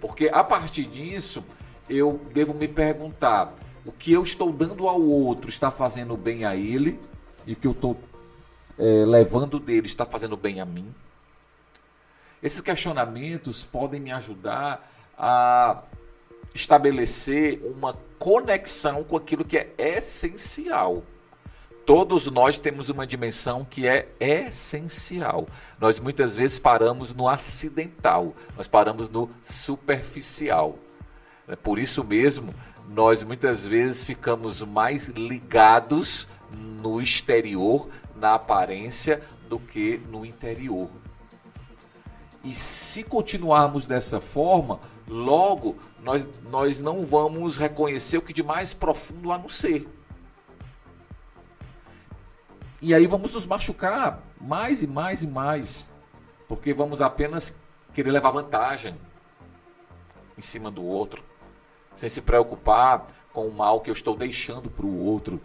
[0.00, 1.44] Porque a partir disso,
[1.88, 6.56] eu devo me perguntar: o que eu estou dando ao outro está fazendo bem a
[6.56, 6.98] ele?
[7.46, 7.96] E o que eu estou
[8.78, 10.94] é, levando dele está fazendo bem a mim?
[12.42, 15.82] Esses questionamentos podem me ajudar a
[16.54, 21.02] estabelecer uma conexão com aquilo que é essencial.
[21.86, 25.46] Todos nós temos uma dimensão que é essencial.
[25.80, 30.78] Nós muitas vezes paramos no acidental, nós paramos no superficial.
[31.48, 32.54] É por isso mesmo,
[32.88, 40.88] nós muitas vezes ficamos mais ligados no exterior, na aparência, do que no interior.
[42.44, 48.72] E se continuarmos dessa forma, logo nós, nós não vamos reconhecer o que de mais
[48.72, 49.86] profundo há no ser.
[52.82, 55.86] E aí vamos nos machucar mais e mais e mais,
[56.48, 57.54] porque vamos apenas
[57.92, 58.96] querer levar vantagem
[60.38, 61.22] em cima do outro,
[61.94, 65.38] sem se preocupar com o mal que eu estou deixando para o outro.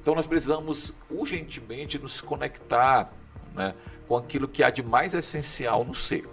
[0.00, 3.12] Então nós precisamos urgentemente nos conectar
[3.52, 3.74] né,
[4.06, 6.28] com aquilo que há de mais essencial no ser.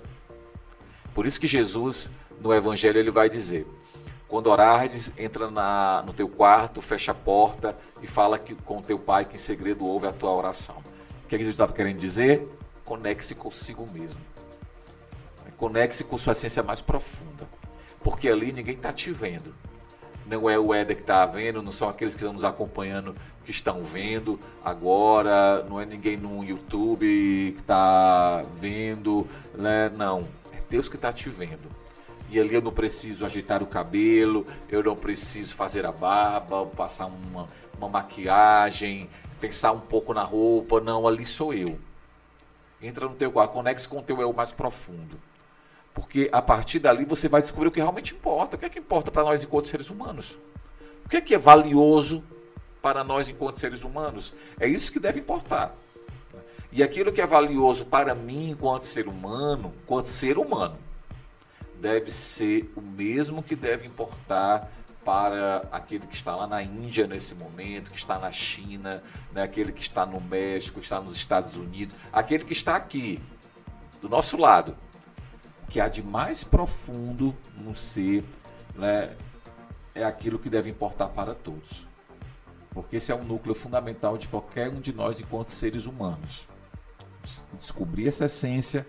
[1.12, 3.66] Por isso que Jesus, no Evangelho, ele vai dizer:
[4.34, 8.98] quando orares, entra na, no teu quarto, fecha a porta e fala que, com teu
[8.98, 10.78] pai que em segredo ouve a tua oração.
[11.24, 12.48] O que, é que Jesus estava querendo dizer?
[12.84, 14.20] Conecte-se consigo mesmo.
[15.56, 17.48] Conecte-se com sua essência mais profunda.
[18.02, 19.54] Porque ali ninguém está te vendo.
[20.26, 23.16] Não é o Éder que está vendo, não são aqueles que estão nos acompanhando
[23.46, 27.06] que estão vendo agora, não é ninguém no YouTube
[27.54, 29.92] que está vendo, né?
[29.96, 30.28] não.
[30.52, 31.83] É Deus que está te vendo.
[32.34, 37.06] E ali eu não preciso ajeitar o cabelo, eu não preciso fazer a barba, passar
[37.06, 39.08] uma, uma maquiagem,
[39.40, 40.82] pensar um pouco na roupa.
[40.82, 41.78] Não, ali sou eu.
[42.82, 45.16] Entra no teu quarto, conecte com o teu eu mais profundo.
[45.94, 48.56] Porque a partir dali você vai descobrir o que realmente importa.
[48.56, 50.36] O que é que importa para nós enquanto seres humanos?
[51.06, 52.24] O que é que é valioso
[52.82, 54.34] para nós enquanto seres humanos?
[54.60, 55.76] É isso que deve importar.
[56.72, 60.80] E aquilo que é valioso para mim enquanto ser humano, enquanto ser humano,
[61.84, 64.72] deve ser o mesmo que deve importar
[65.04, 69.04] para aquele que está lá na Índia nesse momento, que está na China,
[69.34, 73.22] né, aquele que está no México, que está nos Estados Unidos, aquele que está aqui,
[74.02, 74.78] do nosso lado
[75.68, 78.24] que há de mais profundo no ser
[78.76, 79.14] né,
[79.94, 81.86] é aquilo que deve importar para todos.
[82.72, 86.48] Porque esse é um núcleo fundamental de qualquer um de nós enquanto seres humanos.
[87.54, 88.88] Descobrir essa essência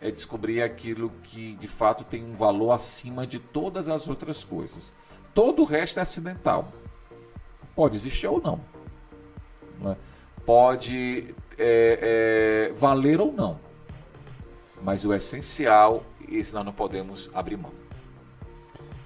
[0.00, 4.92] é descobrir aquilo que de fato tem um valor acima de todas as outras coisas.
[5.34, 6.72] Todo o resto é acidental.
[7.74, 8.60] Pode existir ou não.
[9.80, 9.96] Né?
[10.44, 13.58] Pode é, é, valer ou não.
[14.82, 17.72] Mas o essencial esse nós não podemos abrir mão.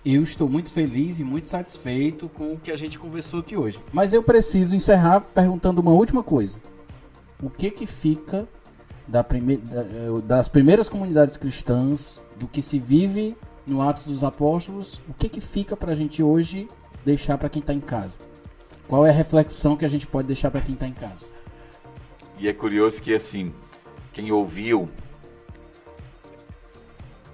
[0.05, 3.81] Eu estou muito feliz e muito satisfeito com o que a gente conversou aqui hoje.
[3.91, 6.59] Mas eu preciso encerrar perguntando uma última coisa.
[7.43, 8.47] O que que fica
[9.07, 9.61] da prime
[10.25, 13.37] das primeiras comunidades cristãs, do que se vive
[13.67, 16.69] no Atos dos Apóstolos, o que que fica para a gente hoje
[17.05, 18.19] deixar para quem está em casa?
[18.89, 21.27] Qual é a reflexão que a gente pode deixar para quem está em casa?
[22.39, 23.53] E é curioso que assim,
[24.13, 24.89] quem ouviu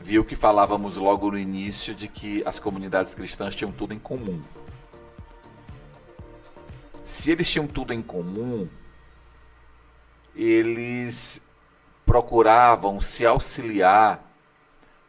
[0.02, 4.40] viu que falávamos logo no início de que as comunidades cristãs tinham tudo em comum.
[7.02, 8.68] Se eles tinham tudo em comum,
[10.34, 11.42] eles
[12.10, 14.20] procuravam se auxiliar,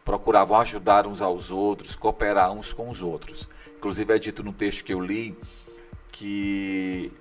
[0.06, 3.50] procuravam ajudar uns aos outros, cooperar uns com os outros.
[3.76, 5.36] Inclusive é dito no texto que eu li
[6.12, 7.12] que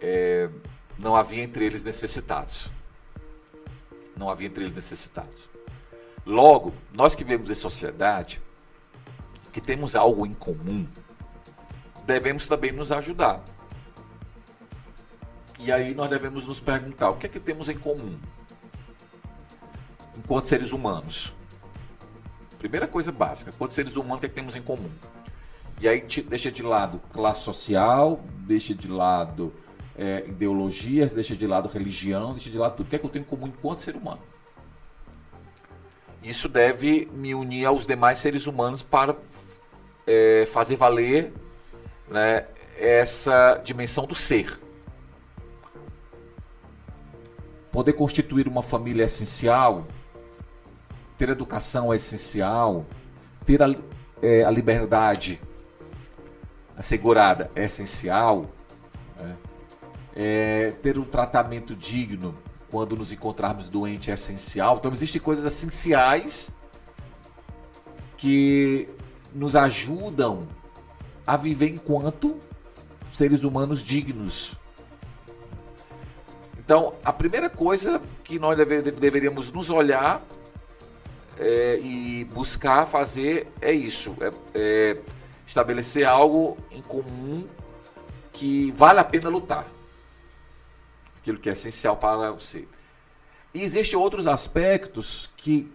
[0.00, 0.50] é,
[0.98, 2.68] não havia entre eles necessitados.
[4.16, 5.48] Não havia entre eles necessitados.
[6.26, 8.42] Logo, nós que vivemos em sociedade,
[9.52, 10.84] que temos algo em comum,
[12.04, 13.40] devemos também nos ajudar.
[15.60, 18.18] E aí nós devemos nos perguntar: o que é que temos em comum?
[20.24, 21.34] Enquanto seres humanos.
[22.58, 24.90] Primeira coisa básica: enquanto seres humanos, o que é que temos em comum?
[25.80, 29.52] E aí deixa de lado classe social, deixa de lado
[29.96, 32.86] é, ideologias, deixa de lado religião, deixa de lado tudo.
[32.86, 34.20] O que é que eu tenho em comum enquanto ser humano?
[36.22, 39.16] Isso deve me unir aos demais seres humanos para
[40.06, 41.32] é, fazer valer
[42.08, 42.46] né,
[42.78, 44.60] essa dimensão do ser.
[47.72, 49.86] Poder constituir uma família é essencial,
[51.16, 52.86] ter educação é essencial,
[53.44, 53.74] ter a,
[54.20, 55.40] é, a liberdade
[56.76, 58.50] assegurada é essencial,
[59.20, 59.36] né?
[60.16, 62.36] é, ter um tratamento digno
[62.70, 64.78] quando nos encontrarmos doentes é essencial.
[64.78, 66.50] Então existem coisas essenciais
[68.16, 68.88] que
[69.34, 70.46] nos ajudam
[71.26, 72.38] a viver enquanto
[73.12, 74.58] seres humanos dignos.
[76.58, 80.24] Então, a primeira coisa que nós deve, deveríamos nos olhar
[81.42, 84.96] é, e buscar fazer é isso: é, é
[85.46, 87.46] estabelecer algo em comum
[88.32, 89.66] que vale a pena lutar
[91.22, 92.66] aquilo que é essencial para você.
[93.54, 95.70] E existem outros aspectos que,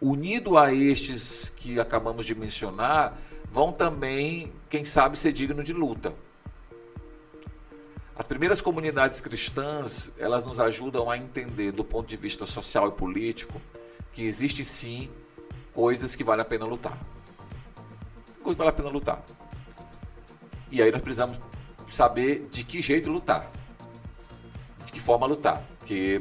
[0.00, 3.16] unido a estes que acabamos de mencionar,
[3.50, 6.12] vão também, quem sabe, ser digno de luta.
[8.14, 12.92] As primeiras comunidades cristãs, elas nos ajudam a entender, do ponto de vista social e
[12.92, 13.60] político,
[14.16, 15.08] que existe sim
[15.72, 16.98] coisas que vale a pena lutar.
[18.42, 19.22] Coisas que vale a pena lutar.
[20.72, 21.38] E aí nós precisamos
[21.86, 23.48] saber de que jeito lutar
[25.06, 25.62] forma a lutar.
[25.78, 26.20] Porque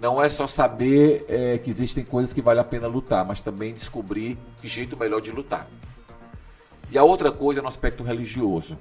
[0.00, 3.74] não é só saber é, que existem coisas que vale a pena lutar, mas também
[3.74, 5.66] descobrir que jeito melhor de lutar.
[6.90, 8.78] E a outra coisa é no aspecto religioso,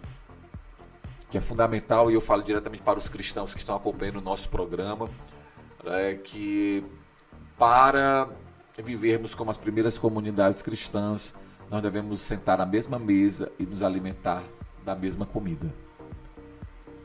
[1.32, 4.50] que é fundamental, e eu falo diretamente para os cristãos que estão acompanhando o nosso
[4.50, 5.10] programa,
[5.86, 6.84] é que
[7.58, 8.30] para
[8.82, 11.34] vivermos como as primeiras comunidades cristãs,
[11.70, 14.44] nós devemos sentar à mesma mesa e nos alimentar
[14.84, 15.74] da mesma comida.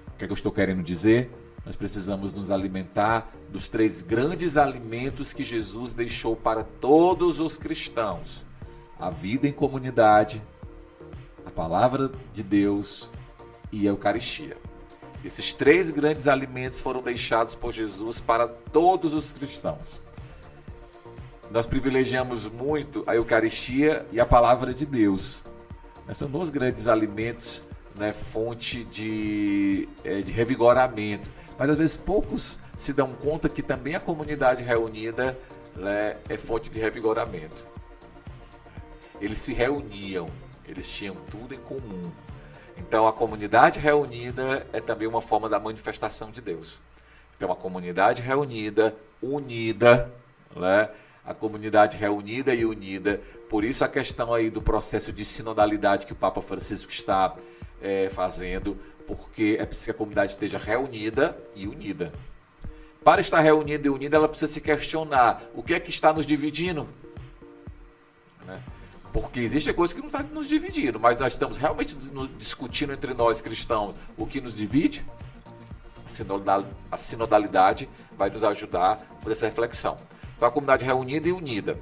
[0.09, 1.31] O que, é que eu estou querendo dizer?
[1.67, 8.47] Nós precisamos nos alimentar dos três grandes alimentos que Jesus deixou para todos os cristãos:
[8.99, 10.43] a vida em comunidade,
[11.45, 13.11] a palavra de Deus
[13.73, 14.57] e a Eucaristia.
[15.25, 20.04] Esses três grandes alimentos foram deixados por Jesus para todos os cristãos.
[21.55, 25.41] Nós privilegiamos muito a Eucaristia e a palavra de Deus.
[26.13, 27.63] São dois grandes alimentos,
[27.97, 31.31] né, fonte de, é, de revigoramento.
[31.57, 35.39] Mas às vezes poucos se dão conta que também a comunidade reunida
[35.77, 37.69] né, é fonte de revigoramento.
[39.21, 40.29] Eles se reuniam,
[40.67, 42.11] eles tinham tudo em comum.
[42.77, 46.81] Então a comunidade reunida é também uma forma da manifestação de Deus.
[47.37, 50.13] Então a comunidade reunida, unida,
[50.57, 50.91] né?
[51.27, 53.21] A comunidade reunida e unida.
[53.49, 57.35] Por isso a questão aí do processo de sinodalidade que o Papa Francisco está
[57.81, 62.13] é, fazendo, porque é preciso que a comunidade esteja reunida e unida.
[63.03, 66.25] Para estar reunida e unida, ela precisa se questionar o que é que está nos
[66.25, 66.89] dividindo.
[68.47, 68.59] Né?
[69.13, 71.97] Porque existe coisa que não está nos dividindo, mas nós estamos realmente
[72.37, 75.05] discutindo entre nós cristãos o que nos divide.
[76.91, 79.97] A sinodalidade vai nos ajudar por essa reflexão.
[80.45, 81.79] Então, a comunidade reunida e unida,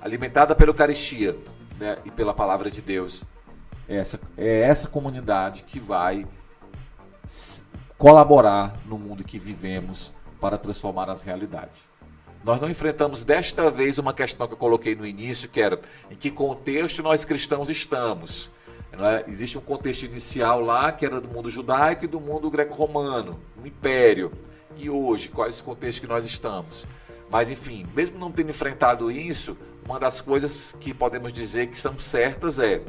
[0.00, 1.36] alimentada pela Eucaristia
[1.76, 3.24] né, e pela palavra de Deus,
[3.88, 6.24] é essa, é essa comunidade que vai
[7.98, 11.90] colaborar no mundo que vivemos para transformar as realidades.
[12.44, 16.14] Nós não enfrentamos desta vez uma questão que eu coloquei no início, que era em
[16.14, 18.52] que contexto nós cristãos estamos.
[18.92, 19.28] É?
[19.28, 23.66] Existe um contexto inicial lá, que era do mundo judaico e do mundo greco-romano, um
[23.66, 24.30] império.
[24.76, 26.86] E hoje, qual é esse contexto que nós estamos?
[27.30, 29.56] Mas enfim, mesmo não tendo enfrentado isso,
[29.86, 32.82] uma das coisas que podemos dizer que são certas é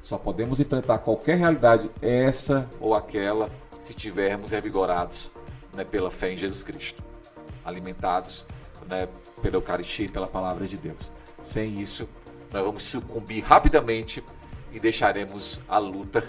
[0.00, 5.30] só podemos enfrentar qualquer realidade, essa ou aquela, se tivermos revigorados
[5.74, 7.02] né, pela fé em Jesus Cristo,
[7.64, 8.46] alimentados
[8.88, 9.08] né,
[9.42, 11.10] pela Eucaristia e pela palavra de Deus.
[11.42, 12.08] Sem isso,
[12.52, 14.24] nós vamos sucumbir rapidamente
[14.72, 16.24] e deixaremos a luta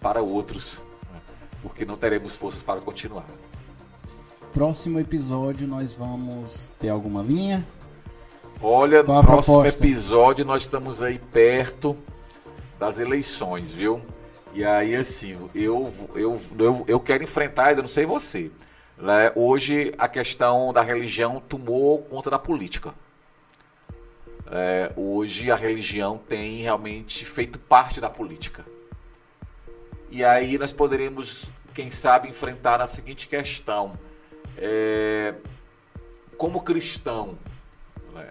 [0.00, 0.82] para outros,
[1.12, 1.20] né,
[1.62, 3.26] porque não teremos forças para continuar.
[4.56, 7.62] Próximo episódio nós vamos ter alguma linha?
[8.62, 9.86] Olha, no próximo proposta?
[9.86, 11.94] episódio nós estamos aí perto
[12.78, 14.00] das eleições, viu?
[14.54, 18.50] E aí, assim, eu, eu, eu, eu quero enfrentar, ainda não sei você,
[18.96, 19.30] né?
[19.36, 22.94] Hoje a questão da religião tomou conta da política.
[24.50, 28.64] É, hoje a religião tem realmente feito parte da política.
[30.10, 33.92] E aí nós poderíamos, quem sabe, enfrentar a seguinte questão:
[34.58, 35.34] é,
[36.36, 37.38] como cristão,
[38.14, 38.28] né,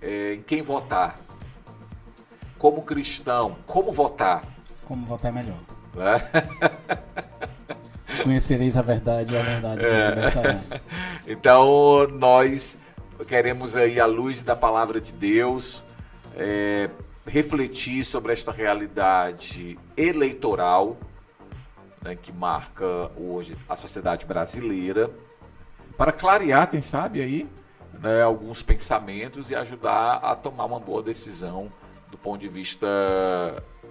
[0.00, 1.18] é, em quem votar?
[2.58, 4.44] Como cristão, como votar?
[4.84, 5.58] Como votar é melhor.
[5.96, 6.20] É?
[8.22, 10.08] Conhecereis a verdade e a verdade vos é.
[10.08, 10.60] libertará.
[11.26, 12.76] Então, nós
[13.26, 15.84] queremos aí, à luz da palavra de Deus,
[16.36, 16.90] é,
[17.26, 20.96] refletir sobre esta realidade eleitoral
[22.02, 25.10] né, que marca hoje a sociedade brasileira,
[26.00, 27.46] para clarear, quem sabe, aí,
[28.00, 31.70] né, alguns pensamentos e ajudar a tomar uma boa decisão
[32.10, 32.86] do ponto de vista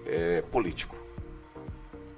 [0.08, 0.98] é, político.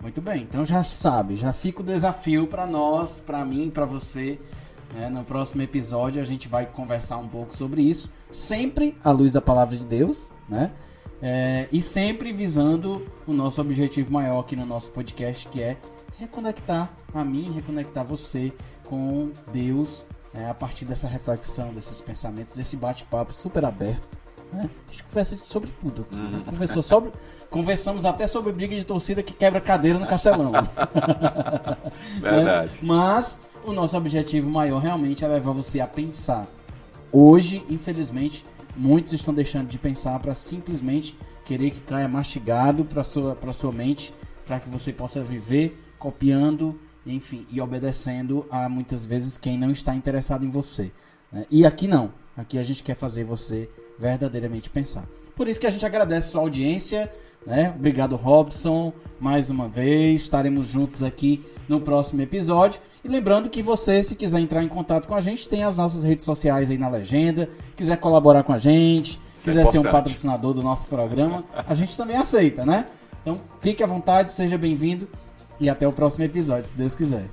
[0.01, 4.39] Muito bem, então já sabe, já fica o desafio para nós, para mim, para você.
[4.93, 5.09] Né?
[5.09, 9.41] No próximo episódio a gente vai conversar um pouco sobre isso, sempre à luz da
[9.41, 10.71] palavra de Deus, né?
[11.21, 15.75] É, e sempre visando o nosso objetivo maior aqui no nosso podcast, que é
[16.17, 18.53] reconectar a mim, reconectar você
[18.91, 20.49] com Deus né?
[20.49, 24.19] a partir dessa reflexão, desses pensamentos, desse bate-papo super aberto.
[24.51, 24.69] Né?
[24.85, 26.19] A gente conversa sobre tudo aqui.
[26.19, 26.41] Uhum.
[26.41, 27.13] Conversou sobre,
[27.49, 30.51] conversamos até sobre briga de torcida que quebra cadeira no Castelão.
[32.19, 32.71] Verdade.
[32.73, 32.79] Né?
[32.81, 36.45] Mas o nosso objetivo maior realmente é levar você a pensar.
[37.13, 38.43] Hoje, infelizmente,
[38.75, 43.71] muitos estão deixando de pensar para simplesmente querer que caia mastigado para sua para sua
[43.71, 44.13] mente,
[44.45, 49.95] para que você possa viver copiando, enfim, e obedecendo a muitas vezes quem não está
[49.95, 50.91] interessado em você.
[51.31, 51.45] Né?
[51.49, 52.11] E aqui não.
[52.35, 55.05] Aqui a gente quer fazer você verdadeiramente pensar.
[55.35, 57.11] Por isso que a gente agradece sua audiência,
[57.45, 57.73] né?
[57.75, 60.21] Obrigado, Robson, mais uma vez.
[60.21, 62.81] Estaremos juntos aqui no próximo episódio.
[63.03, 66.03] E lembrando que você, se quiser entrar em contato com a gente, tem as nossas
[66.03, 67.49] redes sociais aí na legenda.
[67.75, 71.73] Quiser colaborar com a gente, Isso é quiser ser um patrocinador do nosso programa, a
[71.73, 72.85] gente também aceita, né?
[73.21, 75.07] Então fique à vontade, seja bem-vindo
[75.61, 77.29] e até o próximo episódio, se Deus quiser.